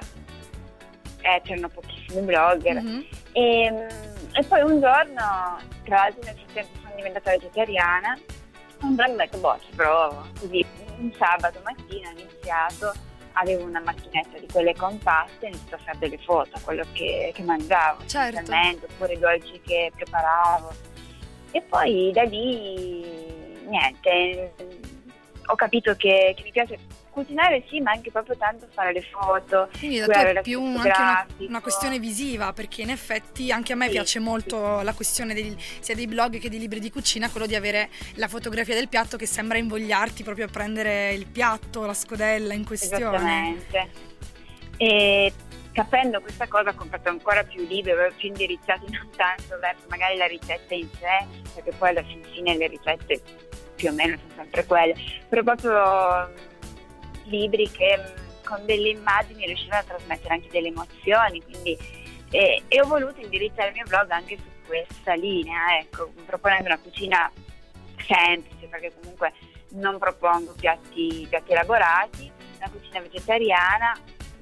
[1.22, 2.82] eh, c'erano pochissimi blogger.
[2.82, 3.06] Mhm.
[3.32, 8.18] E, mm, e poi un giorno, tra l'altro nel frattempo sono diventata vegetariana,
[8.82, 10.26] un giorno ho detto, boh, ci provo.
[10.40, 10.66] Così
[10.98, 12.94] un sabato mattina ho iniziato,
[13.34, 17.32] avevo una macchinetta di quelle compatte e ho iniziato a fare delle foto, quello che,
[17.34, 18.40] che mangiavo, Certo.
[18.42, 20.72] oppure i dolci che preparavo.
[21.52, 24.54] E poi da lì, niente,
[25.46, 26.80] ho capito che, che mi piace
[27.14, 29.70] cucinare sì, ma anche proprio tanto fare le foto.
[29.78, 33.76] Quindi da te è più anche una, una, questione visiva, perché in effetti anche a
[33.76, 34.84] me sì, piace molto sì.
[34.84, 38.28] la questione dei, sia dei blog che dei libri di cucina, quello di avere la
[38.28, 43.06] fotografia del piatto che sembra invogliarti proprio a prendere il piatto, la scodella in questione.
[43.06, 44.12] Esattamente.
[44.78, 45.32] E
[45.72, 50.26] capendo questa cosa ho comprato ancora più libri, più indirizzati non tanto verso magari la
[50.26, 53.22] ricetta in sé, perché poi alla fine le ricette
[53.76, 54.96] più o meno sono sempre quelle,
[55.30, 56.52] però proprio
[57.26, 61.78] libri che mm, con delle immagini riuscivano a trasmettere anche delle emozioni, quindi
[62.30, 66.80] e, e ho voluto indirizzare il mio blog anche su questa linea, ecco, proponendo una
[66.80, 67.32] cucina
[68.08, 69.34] semplice, perché comunque
[69.74, 73.98] non propongo piatti, piatti elaborati, una cucina vegetariana,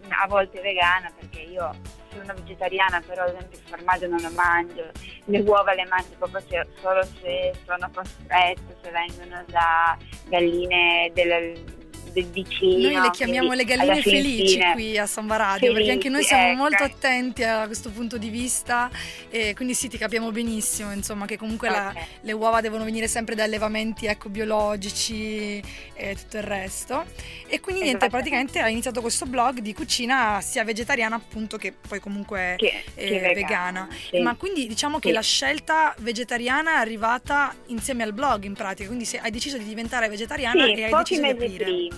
[0.09, 1.69] a volte vegana, perché io
[2.11, 4.89] sono vegetariana, però ad esempio il formaggio non lo mangio,
[5.25, 11.80] le uova le mangio proprio se, solo se sono costrette, se vengono da galline del,
[12.11, 12.89] del vicino.
[12.89, 16.49] Noi le chiamiamo le galline felici qui a Samba Radio, felici, perché anche noi siamo
[16.49, 16.57] ecco.
[16.57, 18.89] molto attenti a questo punto di vista
[19.29, 21.93] e quindi sì, ti capiamo benissimo, insomma, che comunque okay.
[21.93, 25.61] la, le uova devono venire sempre da allevamenti ecco, biologici
[25.93, 27.05] e tutto il resto.
[27.47, 31.99] E quindi niente, praticamente hai iniziato questo blog di cucina sia vegetariana appunto che poi
[31.99, 33.33] comunque che, eh, che vegana.
[33.33, 33.87] vegana.
[34.09, 34.19] Sì.
[34.19, 35.07] Ma quindi diciamo sì.
[35.07, 39.65] che la scelta vegetariana è arrivata insieme al blog in pratica, quindi hai deciso di
[39.65, 41.63] diventare vegetariana sì, e hai deciso di aprire.
[41.65, 41.90] Prima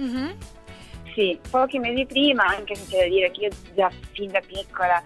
[0.00, 0.30] Mm-hmm.
[1.14, 5.02] Sì, pochi mesi prima, anche se c'è da dire che io già fin da piccola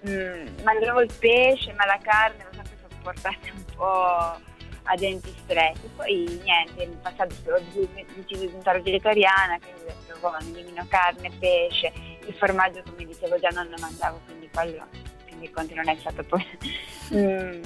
[0.00, 4.44] mh, mm, mangiavo il pesce, ma la carne l'ho sempre sopportata un po'
[4.86, 5.90] a denti stretti.
[5.96, 11.30] Poi niente, in passato ho deciso di diventare vegetariana, quindi ho detto, oh, elimino carne,
[11.38, 11.92] pesce,
[12.26, 14.86] il formaggio come dicevo già non lo mangiavo, quindi quello,
[15.26, 16.46] quindi conti non è stato poi...
[17.14, 17.62] mm,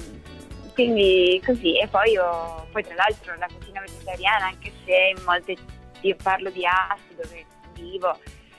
[0.73, 5.55] quindi così, e poi, ho, poi tra l'altro la cucina vegetariana, anche se in molte
[6.01, 8.17] io parlo di Asti dove vivo,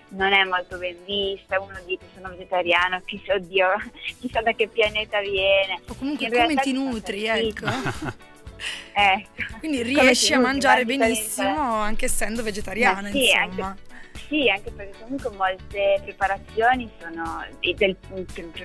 [0.08, 3.68] non è molto ben vista, uno dice sono vegetariano, chissà, oddio,
[4.20, 5.80] chissà da che pianeta viene.
[5.88, 7.66] O comunque In come ti nutri, ecco.
[8.92, 9.58] ecco.
[9.58, 13.66] Quindi riesci a mangiare benissimo anche essendo vegetariana, sì, insomma.
[13.66, 13.80] Anche,
[14.28, 17.96] sì, anche perché comunque molte preparazioni sono, del,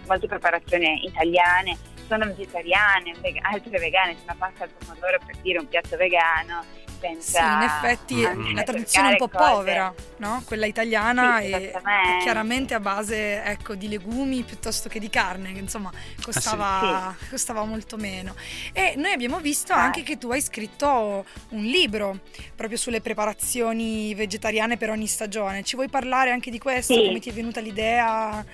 [0.06, 5.68] molte preparazioni italiane sono vegetariane, altre vegane, c'è una pasta al pomodoro per dire un
[5.68, 6.63] piatto vegano,
[7.00, 7.40] senza...
[7.40, 9.52] Sì, in effetti è una tradizione un po' cose.
[9.52, 10.44] povera, no?
[10.46, 11.72] Quella italiana sì, è
[12.22, 17.30] chiaramente a base ecco, di legumi piuttosto che di carne, che insomma costava, ah, sì.
[17.30, 18.36] costava molto meno.
[18.74, 19.82] E noi abbiamo visto ah.
[19.82, 22.20] anche che tu hai scritto un libro
[22.56, 25.64] proprio sulle preparazioni vegetariane per ogni stagione.
[25.64, 26.94] Ci vuoi parlare anche di questo?
[26.94, 28.46] Come ti è venuta l'idea?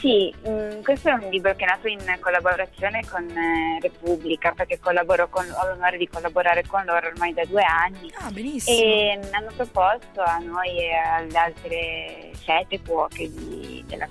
[0.00, 4.52] Sì, mh, mm, questo è un libro che è nato in collaborazione con eh, Repubblica,
[4.52, 8.12] perché con, ho l'onore di collaborare con loro ormai da due anni.
[8.18, 8.76] Ah, benissimo.
[8.78, 14.08] E mh, hanno proposto a noi e alle altre sette cuoche di, della,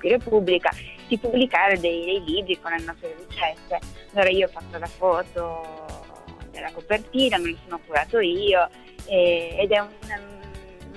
[0.00, 0.70] di Repubblica
[1.08, 3.80] di pubblicare dei, dei, libri con le nostre ricette.
[4.12, 5.86] Allora io ho fatto la foto
[6.50, 8.68] della copertina, me lo sono curato io
[9.06, 9.88] e, ed è un,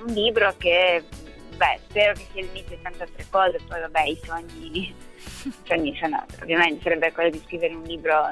[0.06, 1.04] un libro che
[1.56, 4.96] beh, spero che si limiti a tante altre cose, poi vabbè, i sogni, i
[5.66, 8.32] sogni sono, ovviamente sarebbe quello di scrivere un libro,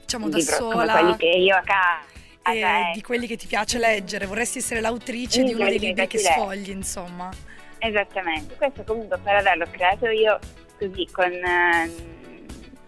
[0.00, 0.70] diciamo un da libro sola.
[0.70, 2.12] come quelli che io a casa
[2.52, 2.90] e ecco.
[2.92, 6.70] di quelli che ti piace leggere, vorresti essere l'autrice di uno dei libri che sfogli,
[6.70, 7.30] insomma.
[7.78, 10.38] Esattamente, questo comunque per averlo creato io
[10.78, 11.90] così con eh,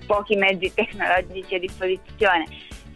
[0.07, 2.46] pochi mezzi tecnologici a disposizione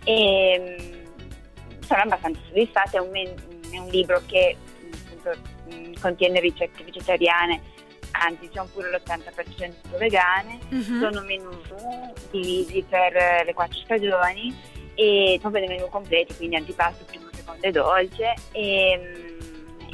[0.05, 4.57] e mh, mm, sono abbastanza soddisfatta, è un, è un libro che
[5.05, 5.59] appunto
[6.01, 7.61] contiene ricette vegetariane,
[8.13, 10.99] anzi sono pure l'80% vegane, uh-huh.
[10.99, 11.51] sono menù
[12.31, 14.55] divisi per le quattro stagioni
[14.95, 19.37] e proprio dei menù completi, quindi antipasto, primo, secondo e dolce e,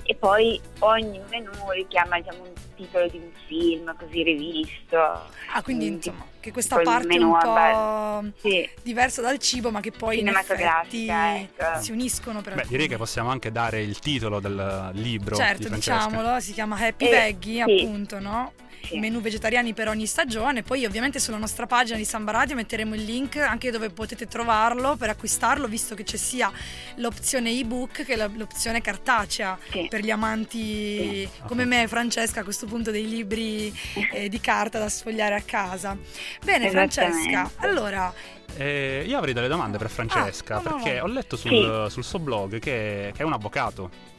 [0.02, 4.96] e poi ogni menù richiama diciamo, un titolo di un film così rivisto.
[4.98, 8.68] Ah, quindi insomma, che questa parte un po' sì.
[8.82, 11.80] diversa dal cibo, ma che poi in effetti ecco.
[11.80, 15.36] si uniscono per Beh, direi che possiamo anche dare il titolo del libro.
[15.36, 17.82] Certo, di diciamolo, si chiama Happy eh, Veggie, sì.
[17.82, 18.52] appunto, no?
[18.86, 18.98] Sì.
[18.98, 20.62] menù vegetariani per ogni stagione.
[20.62, 24.96] Poi ovviamente sulla nostra pagina di Samba Radio metteremo il link anche dove potete trovarlo
[24.96, 26.50] per acquistarlo, visto che c'è sia
[26.96, 29.86] l'opzione ebook che l'opzione cartacea sì.
[29.88, 31.28] per gli amanti sì.
[31.46, 33.72] come me Francesca a questo punto dei libri
[34.12, 35.96] eh, di carta da sfogliare a casa.
[36.42, 38.12] Bene Francesca, allora
[38.56, 41.02] eh, io avrei delle domande per Francesca, ah, perché no, no.
[41.04, 41.50] ho letto sul,
[41.86, 41.92] sì.
[41.92, 44.14] sul, suo blog che, che, è un avvocato.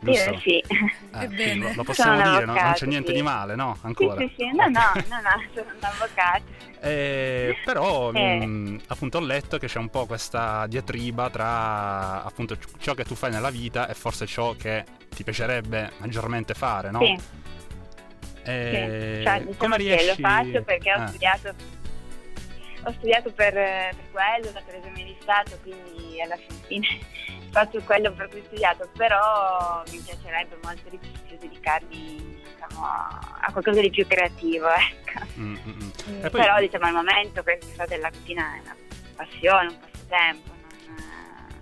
[0.00, 0.30] Giusto?
[0.30, 0.58] Io sì.
[0.58, 0.66] Eh,
[1.24, 1.54] Ebbene.
[1.56, 2.52] lo, lo possiamo Sono dire, no?
[2.54, 3.16] non c'è niente sì.
[3.16, 3.74] di male, no?
[3.80, 4.16] Sì, Ancora.
[4.20, 6.42] sì, sì, no, no, no, no, sono un avvocato.
[6.80, 8.46] Eh, però Eh.
[8.46, 13.16] mh, appunto ho letto che c'è un po' questa diatriba tra appunto ciò che tu
[13.16, 17.00] fai nella vita e forse ciò che ti piacerebbe maggiormente fare, no?
[17.00, 17.18] Sì,
[18.44, 19.24] Eh, sì.
[19.24, 20.06] Cioè, diciamo come che riesci?
[20.22, 21.54] lo faccio perché ho Eh, studiato,
[22.84, 26.86] ho studiato per, per quello, da per esame di Stato, quindi alla fin fine
[27.50, 33.48] faccio quello per cui ho studiato, però mi piacerebbe molto di più dedicarmi diciamo, a
[33.52, 35.24] qualcosa di più creativo, ecco.
[35.38, 35.90] mm, mm, mm.
[36.10, 38.76] Mm, poi- Però diciamo al momento questa della cucina è una
[39.16, 40.50] passione, un passatempo.
[40.86, 40.96] Non...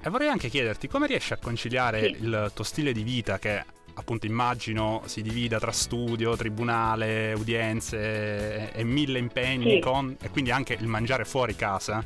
[0.03, 2.11] E vorrei anche chiederti come riesci a conciliare Sì.
[2.23, 3.65] il tuo stile di vita che
[3.99, 9.79] appunto immagino si divida tra studio, tribunale, udienze e, e mille impegni Sì.
[9.79, 12.05] con, e quindi anche il mangiare fuori casa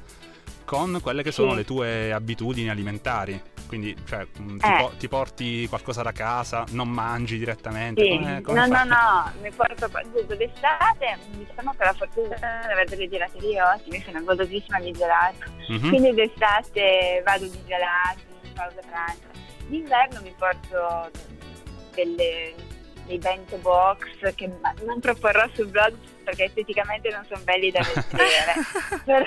[0.65, 1.57] con quelle che sono Sì.
[1.57, 3.41] le tue abitudini alimentari.
[3.71, 4.77] Quindi cioè, mh, ti, Eh.
[4.79, 8.03] po- ti porti qualcosa da casa, non mangi direttamente.
[8.03, 8.89] Sì, come- come no, no, fai?
[8.89, 14.25] no, mi porto dunque d'estate, diciamo che la fortuna di avere delle gelaterie ottime, sono
[14.25, 15.89] golosissima di gelato, Mhm.
[15.89, 19.23] quindi d'estate vado di gelati, pausa pranzo.
[19.69, 21.11] D'inverno mi porto
[21.95, 22.53] delle,
[23.07, 24.51] dei bento box che
[24.85, 27.79] non proporrò sul blog perché esteticamente non sono belli da
[28.11, 28.55] vedere,
[29.05, 29.25] però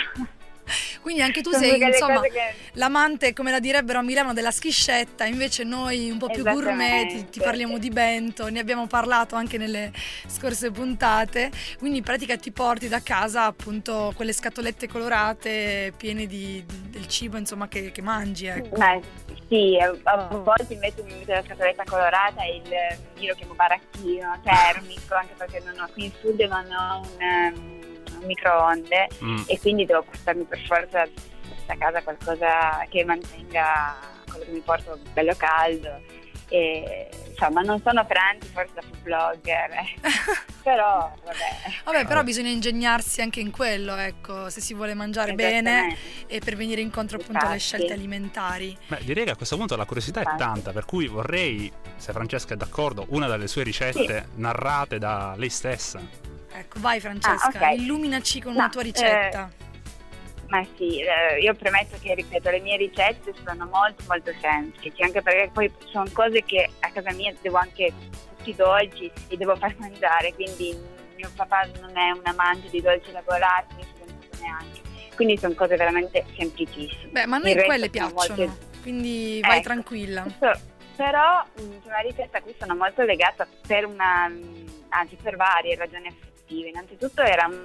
[1.01, 2.53] Quindi anche tu sono sei insomma che...
[2.73, 7.29] l'amante, come la direbbero a Milano, della schiscetta, invece noi un po' più gourmet, ti,
[7.29, 9.91] ti parliamo di bento, ne abbiamo parlato anche nelle
[10.27, 16.63] scorse puntate, quindi in pratica ti porti da casa appunto quelle scatolette colorate piene di,
[16.65, 18.77] del cibo insomma che, che mangi, ecco.
[18.77, 18.99] Ma
[19.47, 24.39] sì, a, volte invece mi metto la scatoletta colorata e il, io lo chiamo baracchino
[24.43, 27.82] termico, anche perché non ho, qui in sud non ho un, un
[28.25, 29.43] microonde Mm.
[29.47, 31.01] e quindi devo portarmi per forza
[31.67, 33.95] a casa qualcosa che mantenga
[34.29, 36.01] quello che mi porto bello caldo.
[36.49, 39.95] E, insomma, non sono pranzi forse da food blogger, eh.
[40.61, 41.71] però vabbè.
[41.85, 46.55] Vabbè, però bisogna ingegnarsi anche in quello, ecco, se si vuole mangiare bene e per
[46.55, 47.77] venire incontro appunto alle Infatti.
[47.77, 48.77] scelte alimentari.
[48.87, 50.43] Beh, direi che a questo punto la curiosità è Infatti.
[50.43, 55.49] tanta, per cui vorrei, se Francesca è d'accordo, una delle sue ricette narrate da lei
[55.49, 55.99] stessa.
[56.55, 57.77] Ecco, vai Francesca, Ah, ok.
[57.79, 59.49] illuminaci con No, una tua ricetta.
[60.49, 65.21] Ma sì, eh, io premetto che, ripeto, le mie ricette sono molto molto semplici, anche
[65.23, 67.91] perché poi sono cose che a casa mia devo anche
[68.37, 70.77] tutti i dolci e devo far mangiare, quindi
[71.15, 73.75] mio papà non è un amante di dolci elaborati,
[74.39, 74.81] neanche,
[75.15, 77.09] quindi sono cose veramente semplicissime.
[77.11, 79.63] Beh, ma a noi quelle piacciono, molte- quindi vai Ecco.
[79.63, 80.21] tranquilla.
[80.21, 85.35] Questo- Però c'è una ricetta a cui sono molto legata per una, mh, anzi per
[85.35, 86.69] varie ragioni affettive.
[86.69, 87.59] Innanzitutto era un,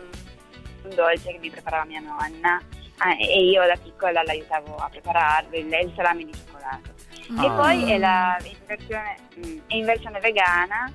[0.85, 2.61] un dolce che mi preparava mia nonna
[2.99, 6.95] ah, e io da piccola l'aiutavo a prepararlo, il, il salame di cioccolato.
[7.37, 7.45] Ah.
[7.45, 10.93] E poi è, la, in, versione, mh, è in versione vegana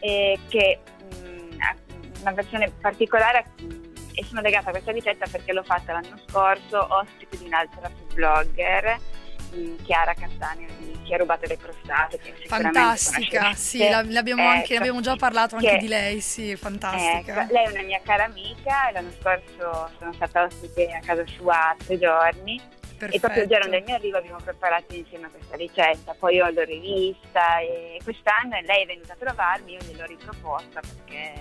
[0.00, 0.80] eh, che
[1.22, 1.76] mh, ha
[2.22, 6.86] una versione particolare mh, e sono legata a questa ricetta perché l'ho fatta l'anno scorso
[6.88, 8.98] ospite di un'altra food blogger
[9.82, 15.00] Chiara Cattaneo di Chi ha rubato le sicuramente Fantastica, sì, la- l'abbiamo anche, Ecco, abbiamo
[15.00, 17.42] già parlato anche che- di lei, sì, fantastica.
[17.44, 21.24] Ecco, lei è una mia cara amica e l'anno scorso sono stata ospite a casa
[21.26, 22.60] sua tre giorni.
[22.98, 26.62] E proprio il giorno del mio arrivo abbiamo preparato insieme questa ricetta, poi io l'ho
[26.64, 31.32] rivista e quest'anno lei è venuta a trovarmi, io gliel'ho riproposta perché...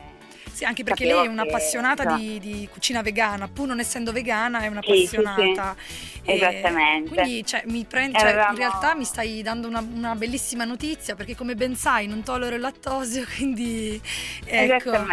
[0.56, 2.18] Sì, anche perché sapevo lei è che- un'appassionata no.
[2.18, 5.16] di, di cucina vegana, pur non essendo vegana è Sì, sì, sì.
[5.18, 5.76] un'appassionata.
[6.24, 7.10] Esattamente.
[7.14, 11.14] Quindi cioè, mi prende- cioè, in Eravamo- realtà mi stai dando una, una bellissima notizia
[11.16, 14.02] perché come ben sai non tollero il lattosio, quindi
[14.46, 15.06] ecco,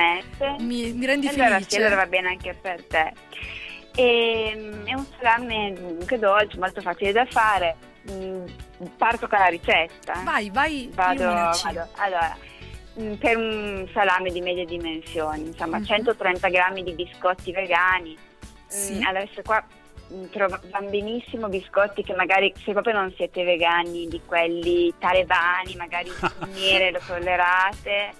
[0.60, 1.70] mi, mi rendi allora, felice.
[1.70, 3.12] Sì, allora va bene anche per te.
[3.94, 7.76] E, è un salame dunque dolce, molto facile da fare.
[8.10, 8.46] Mm,
[8.96, 10.14] Parto con la ricetta.
[10.24, 11.88] Vai, vai, Vado, vado.
[11.96, 12.36] Allora,
[13.18, 15.84] per un salame di medie dimensioni, insomma, Mhm.
[15.84, 18.16] 130 grammi di biscotti vegani.
[18.66, 18.94] Sì.
[18.98, 19.64] Mm, adesso qua
[20.12, 26.08] mm, trova- benissimo biscotti che magari se proprio non siete vegani di quelli talebani, magari
[26.42, 28.12] il miele lo tollerate.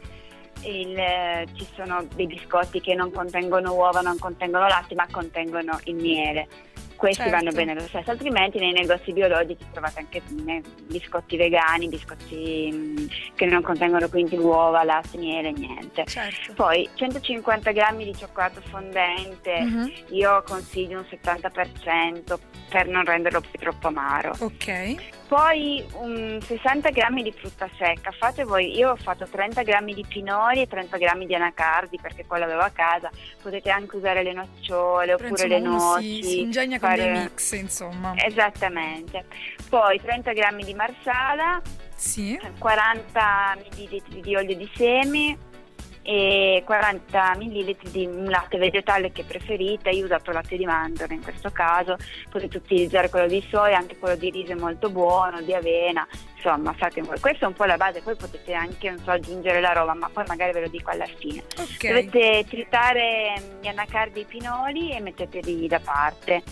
[0.65, 5.79] Il, eh, ci sono dei biscotti che non contengono uova, non contengono latte, ma contengono
[5.85, 6.47] il miele.
[7.03, 7.37] Questi Certo.
[7.37, 13.07] vanno bene lo stesso, altrimenti nei negozi biologici trovate anche ne- biscotti vegani, biscotti mm,
[13.35, 16.05] che non contengono quindi uova, latte, miele, niente.
[16.07, 16.53] Certo.
[16.53, 19.93] Poi 150 grammi di cioccolato fondente, Mhm.
[20.11, 22.39] io consiglio un 70%
[22.69, 24.37] per non renderlo più troppo amaro.
[24.39, 24.95] Ok.
[25.33, 30.05] Poi un 60 grammi di frutta secca, fate voi, io ho fatto 30 grammi di
[30.07, 33.11] pinoli e 30 grammi di anacardi perché quello avevo a casa,
[33.41, 36.23] potete anche usare le nocciole Però, oppure le noci.
[36.23, 38.13] si, si ingegna con fare- dei mix, insomma.
[38.17, 39.25] Esattamente.
[39.71, 41.63] Poi 30 grammi di marsala
[41.95, 42.39] Sì.
[42.59, 45.35] 40 ml di olio di semi
[46.03, 51.23] e 40 ml di latte vegetale che preferite, io ho usato latte di mandorla in
[51.23, 51.97] questo caso,
[52.29, 56.07] potete utilizzare quello di soia, anche quello di riso è molto buono, di avena,
[56.43, 57.19] insomma fate voi.
[57.21, 60.11] Questa è un po' la base, poi potete anche non so, aggiungere la roba, ma
[60.13, 61.43] poi magari ve lo dico alla fine.
[61.57, 61.87] Ok.
[61.87, 66.43] Dovete tritare gli anacardi e i pinoli e metteteli da parte.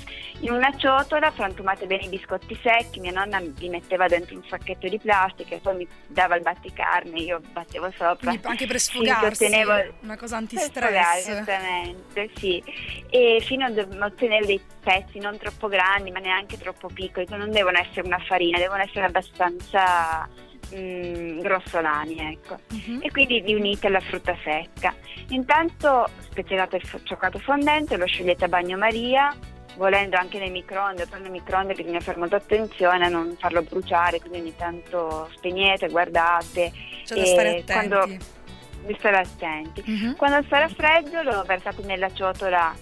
[0.43, 4.89] In una ciotola frantumate bene i biscotti secchi, mia nonna vi metteva dentro un sacchetto
[4.89, 8.17] di plastica e poi mi dava il batticarne, io battevo sopra.
[8.31, 11.29] Quindi anche per sfogarsi, ottenevo- una cosa per sfogare, antistress.
[11.29, 12.63] Esattamente, sì.
[13.11, 17.37] E fino a do- ottenere dei pezzi non troppo grandi, ma neanche troppo piccoli, che
[17.37, 20.29] non devono essere una farina, devono essere abbastanza
[20.75, 22.59] mm, grossolani, ecco.
[22.71, 23.01] Mhm.
[23.03, 24.95] E quindi li unite alla frutta secca.
[25.29, 29.35] Intanto speziate il cioccolato fondente, lo sciogliete a bagnomaria,
[29.77, 34.19] volendo anche nel microonde, però nel microonde bisogna fare molta attenzione a non farlo bruciare,
[34.21, 36.73] quindi ogni tanto spegnete, guardate,
[37.05, 37.73] C'è da e stare attenti.
[37.73, 38.39] quando-
[38.87, 39.83] di stare attenti.
[39.85, 40.17] Mhm.
[40.17, 42.75] Quando sarà freddo lo versate nella ciotola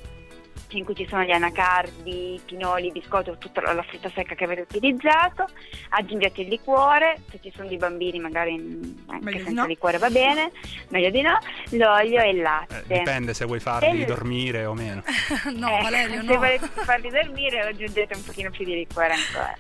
[0.77, 4.45] in cui ci sono gli anacardi, i pinoli, i biscotti, tutta la frutta secca che
[4.45, 5.47] avete utilizzato,
[5.91, 9.67] aggiungete il liquore, se ci sono dei bambini magari mm, anche Meglio senza no.
[9.67, 10.51] liquore va bene,
[10.89, 11.39] meglio di no,
[11.71, 12.85] l'olio e il latte.
[12.89, 15.03] Eh, dipende se vuoi farli E- dormire o meno.
[15.55, 16.37] no, Eh, Valerio, se no.
[16.37, 19.55] volete farli dormire aggiungete un pochino più di liquore ancora.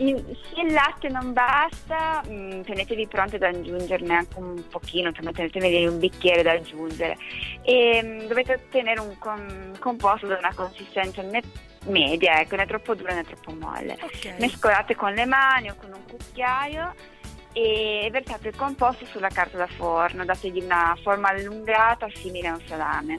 [0.00, 5.86] Se il latte non basta, mh, tenetevi pronti ad aggiungerne anche un pochino, insomma tenetevi
[5.86, 7.18] un bicchiere da aggiungere
[7.60, 11.42] e mh, dovete ottenere un com- composto da una consistenza me-
[11.84, 13.98] media, ecco, né troppo duro né troppo molle.
[14.00, 14.36] Ok.
[14.38, 16.94] Mescolate con le mani o con un cucchiaio
[17.52, 22.62] e versate il composto sulla carta da forno, dategli una forma allungata simile a un
[22.66, 23.18] salame.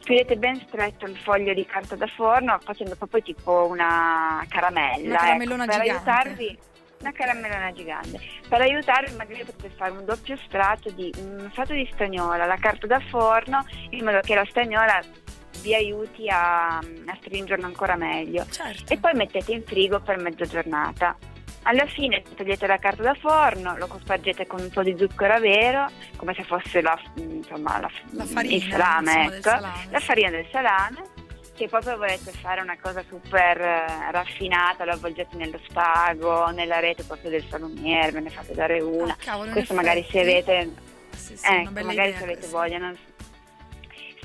[0.00, 5.08] Chiudete ben stretto il foglio di carta da forno facendo proprio tipo una caramella.
[5.08, 6.10] Una caramellona ecco, per gigante.
[6.10, 6.58] aiutarvi
[7.00, 8.20] una caramellona gigante.
[8.48, 12.86] Per aiutarvi magari potete fare un doppio strato di un strato di stagnola, la carta
[12.86, 15.00] da forno, in modo che la stagnola
[15.60, 18.92] vi aiuti a, a stringerlo ancora meglio Certo.
[18.92, 21.16] e poi mettete in frigo per mezza giornata.
[21.64, 25.38] Alla fine togliete la carta da forno, lo cospargete con un po' di zucchero a
[25.38, 30.30] vero, come se fosse la, insomma, la, La farina, il salame, ecco, salame, la farina
[30.30, 31.02] del salame.
[31.54, 37.04] Se proprio volete fare una cosa super eh, raffinata, lo avvolgete nello spago, nella rete
[37.04, 39.12] proprio del salumiere, ve ne fate dare una.
[39.12, 40.70] Ah, cavolo, Questo magari se avete
[41.10, 42.96] Sì, sì, ecco, magari idea se avete voglia, non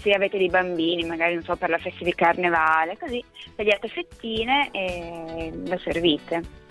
[0.01, 3.23] se avete dei bambini, magari non so, per la festa di carnevale, così
[3.55, 6.65] tagliate fettine e lo servite.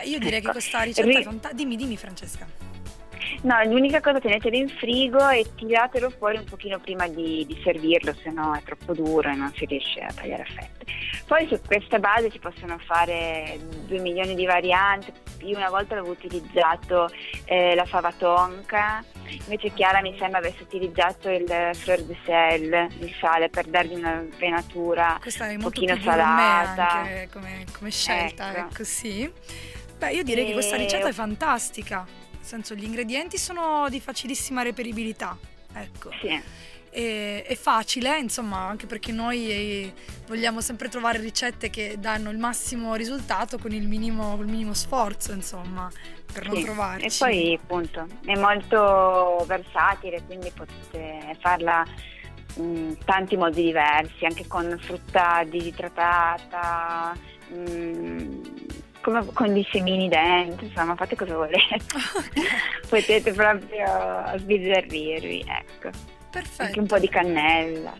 [0.00, 0.52] Eh, io direi che Ecco.
[0.52, 1.54] questa ricetta Ri- fantastica.
[1.54, 2.46] Dimmi, dimmi Francesca.
[3.42, 8.14] No, l'unica cosa tenetelo in frigo e tiratelo fuori un pochino prima di, di servirlo,
[8.22, 10.84] se no è troppo duro e non si riesce a tagliare a fette.
[11.26, 15.12] Poi su questa base si possono fare due milioni di varianti.
[15.42, 17.10] Io una volta avevo utilizzato
[17.44, 19.04] eh, la fava tonka,
[19.44, 24.24] invece Chiara mi sembra avesse utilizzato il fleur de sel, il sale, per dargli una
[24.36, 26.90] venatura un pochino salata.
[26.90, 28.60] anche come, come scelta, Ecco.
[28.70, 29.30] ecco sì.
[29.98, 32.06] Beh, io direi che questa E- ricetta è fantastica.
[32.30, 35.36] Nel senso, gli ingredienti sono di facilissima reperibilità.
[35.74, 36.10] Ecco.
[36.20, 36.40] Sì.
[36.90, 39.92] E- è facile, insomma, anche perché noi eh,
[40.26, 45.32] vogliamo sempre trovare ricette che danno il massimo risultato con il minimo, col minimo sforzo,
[45.32, 45.90] insomma,
[46.32, 47.06] per non Sì, trovarci.
[47.06, 51.84] E poi appunto è molto versatile, quindi potete farla
[52.56, 57.14] in tanti modi diversi, anche con frutta disidratata,
[57.52, 58.42] mm,
[59.00, 61.78] come con dei semini dentro, insomma fate cosa volete.
[62.88, 63.86] potete proprio
[64.36, 65.90] sbizzarrirvi, ecco.
[66.30, 66.62] Perfetto.
[66.62, 67.94] Anche un po' di cannella.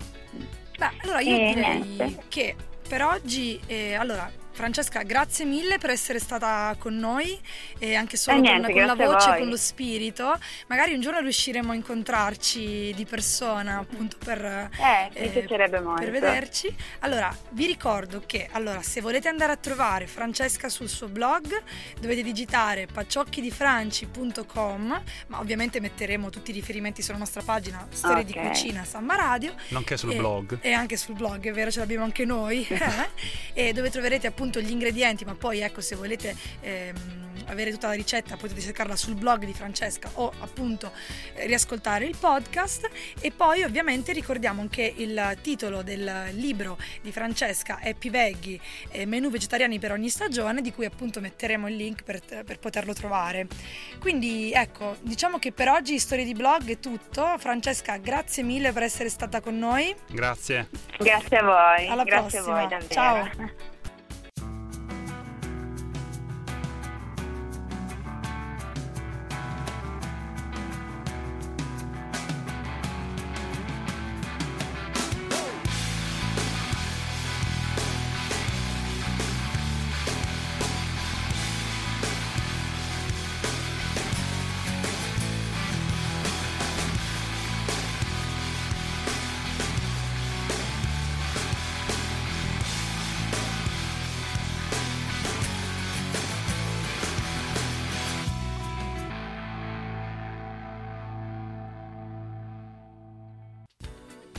[0.79, 2.23] Beh, allora io E direi niente.
[2.29, 2.55] che
[2.89, 4.31] per oggi, eh, allora
[4.63, 7.39] Francesca, grazie mille per essere stata con noi
[7.79, 10.37] e anche solo Eh, con- niente, con, la voce, con lo spirito.
[10.67, 14.69] Magari un giorno riusciremo a incontrarci di persona, appunto per, Eh,
[15.15, 16.03] mi eh, piacerebbe molto.
[16.03, 16.75] per vederci.
[17.01, 21.63] Allora, vi ricordo che allora, se volete andare a trovare Francesca sul suo blog,
[22.01, 28.45] dovete digitare pacciocchidifranci.com, ma ovviamente metteremo tutti i riferimenti sulla nostra pagina Storie di Ok.
[28.49, 30.59] Cucina Samba Radio Nonché sul e- blog.
[30.63, 32.67] E anche sul blog, è vero, ce l'abbiamo anche noi.
[32.69, 33.09] eh?
[33.53, 37.95] e dove troverete appunto gli ingredienti, ma poi ecco se volete ehm, avere tutta la
[37.95, 40.93] ricetta potete cercarla sul blog di Francesca o appunto
[41.35, 42.89] eh, riascoltare il podcast.
[43.21, 48.59] E poi ovviamente ricordiamo anche il titolo del libro di Francesca, Happy Veggie,
[48.91, 52.93] eh, menù vegetariani per ogni stagione, di cui appunto metteremo il link per, per poterlo
[52.93, 53.47] trovare.
[53.99, 57.37] Quindi ecco, diciamo che per oggi Storie di Blog è tutto.
[57.39, 59.95] Francesca, grazie mille per essere stata con noi.
[60.09, 60.69] Grazie.
[60.99, 61.87] Grazie a voi.
[61.89, 62.57] Alla grazie prossima.
[62.57, 62.95] a voi davvero.
[62.95, 63.77] Ciao.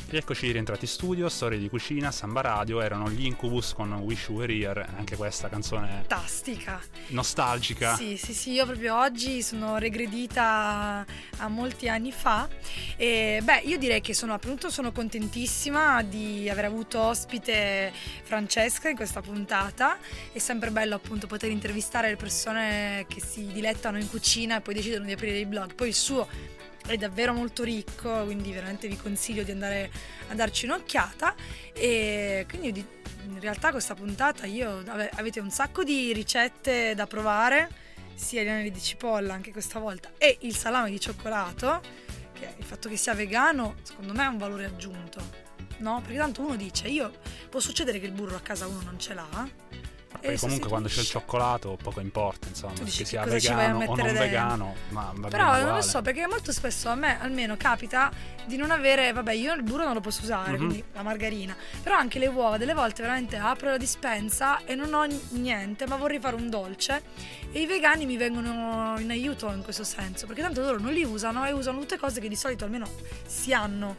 [0.10, 4.40] Rieccoci rientrati in studio, storie di cucina, Samba Radio, erano gli Incubus con Wish You
[4.40, 6.82] Were Here, anche questa canzone Fantastica.
[7.10, 7.96] nostalgica.
[7.96, 11.06] Sì, sì, sì, io proprio oggi sono regredita
[11.38, 12.50] a molti anni fa
[12.98, 17.94] e beh, io direi che sono appunto sono contentissima di aver avuto ospite
[18.24, 20.00] Francesca in questa puntata.
[20.32, 24.74] È sempre bello appunto poter intervistare le persone che si dilettano in cucina e poi
[24.74, 25.76] decidono di aprire dei blog.
[25.76, 26.28] Poi il suo
[26.90, 29.92] è davvero molto ricco, quindi veramente vi consiglio di andare
[30.30, 31.36] a darci un'occhiata
[31.72, 32.86] e quindi di-
[33.26, 37.70] in realtà questa puntata io avete un sacco di ricette da provare,
[38.16, 41.80] sia gli anelli di cipolla anche questa volta e il salame di cioccolato,
[42.34, 45.48] che il fatto che sia vegano secondo me è un valore aggiunto.
[45.78, 47.12] No, perché tanto uno dice, io
[47.50, 49.48] può succedere che il burro a casa uno non ce l'ha.
[50.12, 53.78] Poi e comunque quando c'è il cioccolato poco importa, insomma, Tu dici che sia vegano
[53.78, 54.24] o non dentro?
[54.24, 58.12] vegano, ma va Però non lo so, perché molto spesso a me almeno capita
[58.46, 60.58] di non avere, vabbè, io il burro non lo posso usare, Mhm.
[60.58, 61.56] quindi la margarina.
[61.84, 65.96] Però anche le uova, delle volte veramente apro la dispensa e non ho niente, ma
[65.96, 67.02] vorrei fare un dolce.
[67.52, 71.04] E i vegani mi vengono in aiuto in questo senso, perché tanto loro non li
[71.04, 72.88] usano e usano tutte cose che di solito almeno
[73.26, 73.96] si hanno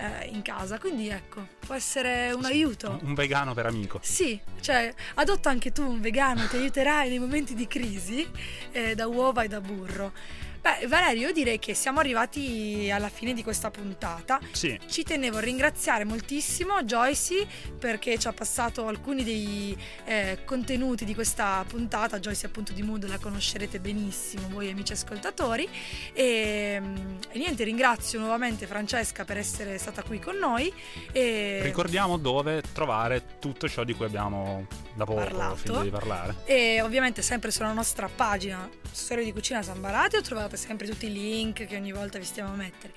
[0.00, 0.78] eh, in casa.
[0.78, 2.98] Quindi ecco, può essere un aiuto.
[3.02, 3.98] Un vegano per amico.
[4.02, 8.26] Sì, cioè adotta anche tu un vegano, ti aiuterai nei momenti di crisi
[8.72, 10.12] eh, da uova e da burro.
[10.60, 14.38] Beh, Valerio, io direi che siamo arrivati alla fine di questa puntata.
[14.52, 17.46] Sì, Ci tenevo a ringraziare moltissimo Joyce
[17.78, 22.18] perché ci ha passato alcuni dei eh, contenuti di questa puntata.
[22.18, 25.66] Joyce appunto di Mood la conoscerete benissimo voi amici ascoltatori.
[26.12, 26.96] E, mm,
[27.30, 30.72] e niente, ringrazio nuovamente Francesca per essere stata qui con noi.
[31.12, 31.60] E...
[31.62, 35.56] ricordiamo dove trovare tutto ciò di cui abbiamo da poco Parlato.
[35.56, 36.34] finito di parlare.
[36.44, 41.12] E ovviamente sempre sulla nostra pagina Storia di Cucina Samba Radio trovate sempre tutti i
[41.12, 42.92] link che ogni volta vi stiamo a mettere.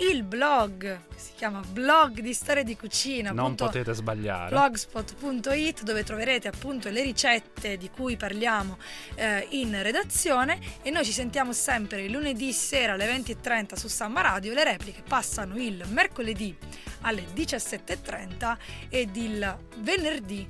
[0.00, 4.50] Il blog, che si chiama blog di storia di cucina, Non potete sbagliare.
[4.50, 8.78] blogspot.it dove troverete appunto le ricette di cui parliamo
[9.16, 14.20] eh, in redazione e noi ci sentiamo sempre il lunedì sera alle 20.30 su Samba
[14.20, 16.56] Radio, le repliche passano il mercoledì
[17.00, 18.56] alle 17.30
[18.90, 20.46] ed il venerdì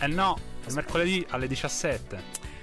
[0.00, 0.36] Eh no,
[0.66, 2.22] il mercoledì alle 17,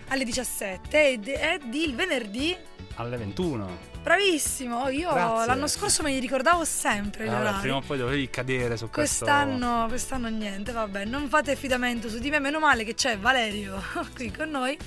[0.10, 2.58] alle 17 ed, ed il venerdì
[3.00, 3.78] alle 21.
[4.04, 5.46] bravissimo io Grazie.
[5.46, 9.24] l'anno scorso me li ricordavo sempre gli Allora, prima o poi dovevi cadere su questo.
[9.26, 13.82] Quest'anno, quest'anno niente, vabbè, non fate affidamento su di me, meno male che c'è Valerio
[14.16, 14.78] qui con noi.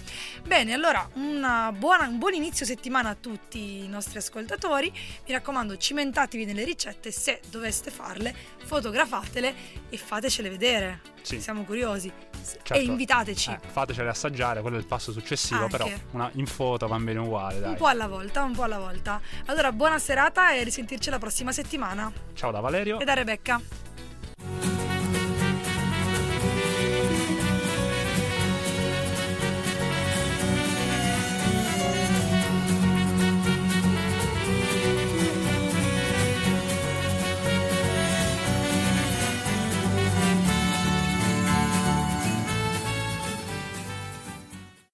[0.46, 4.90] Bene, allora una buona- un buon inizio settimana a tutti i nostri ascoltatori.
[5.26, 8.34] Mi raccomando, cimentatevi nelle ricette, se doveste farle,
[8.64, 9.54] fotografatele
[9.88, 11.00] e fatecele vedere.
[11.22, 11.40] Sì.
[11.40, 12.12] Siamo curiosi.
[12.44, 12.74] Certo.
[12.74, 13.50] E invitateci.
[13.50, 15.76] Eh, fatecele assaggiare, quello è il passo successivo, Anche.
[15.76, 17.70] però una, in foto va bene uguale, dai.
[17.70, 19.20] Un po' alla volta, un po' alla volta.
[19.46, 22.10] Allora, buona serata e risentirci la prossima settimana.
[22.34, 22.98] Ciao da Valerio.
[22.98, 23.60] E da Rebecca.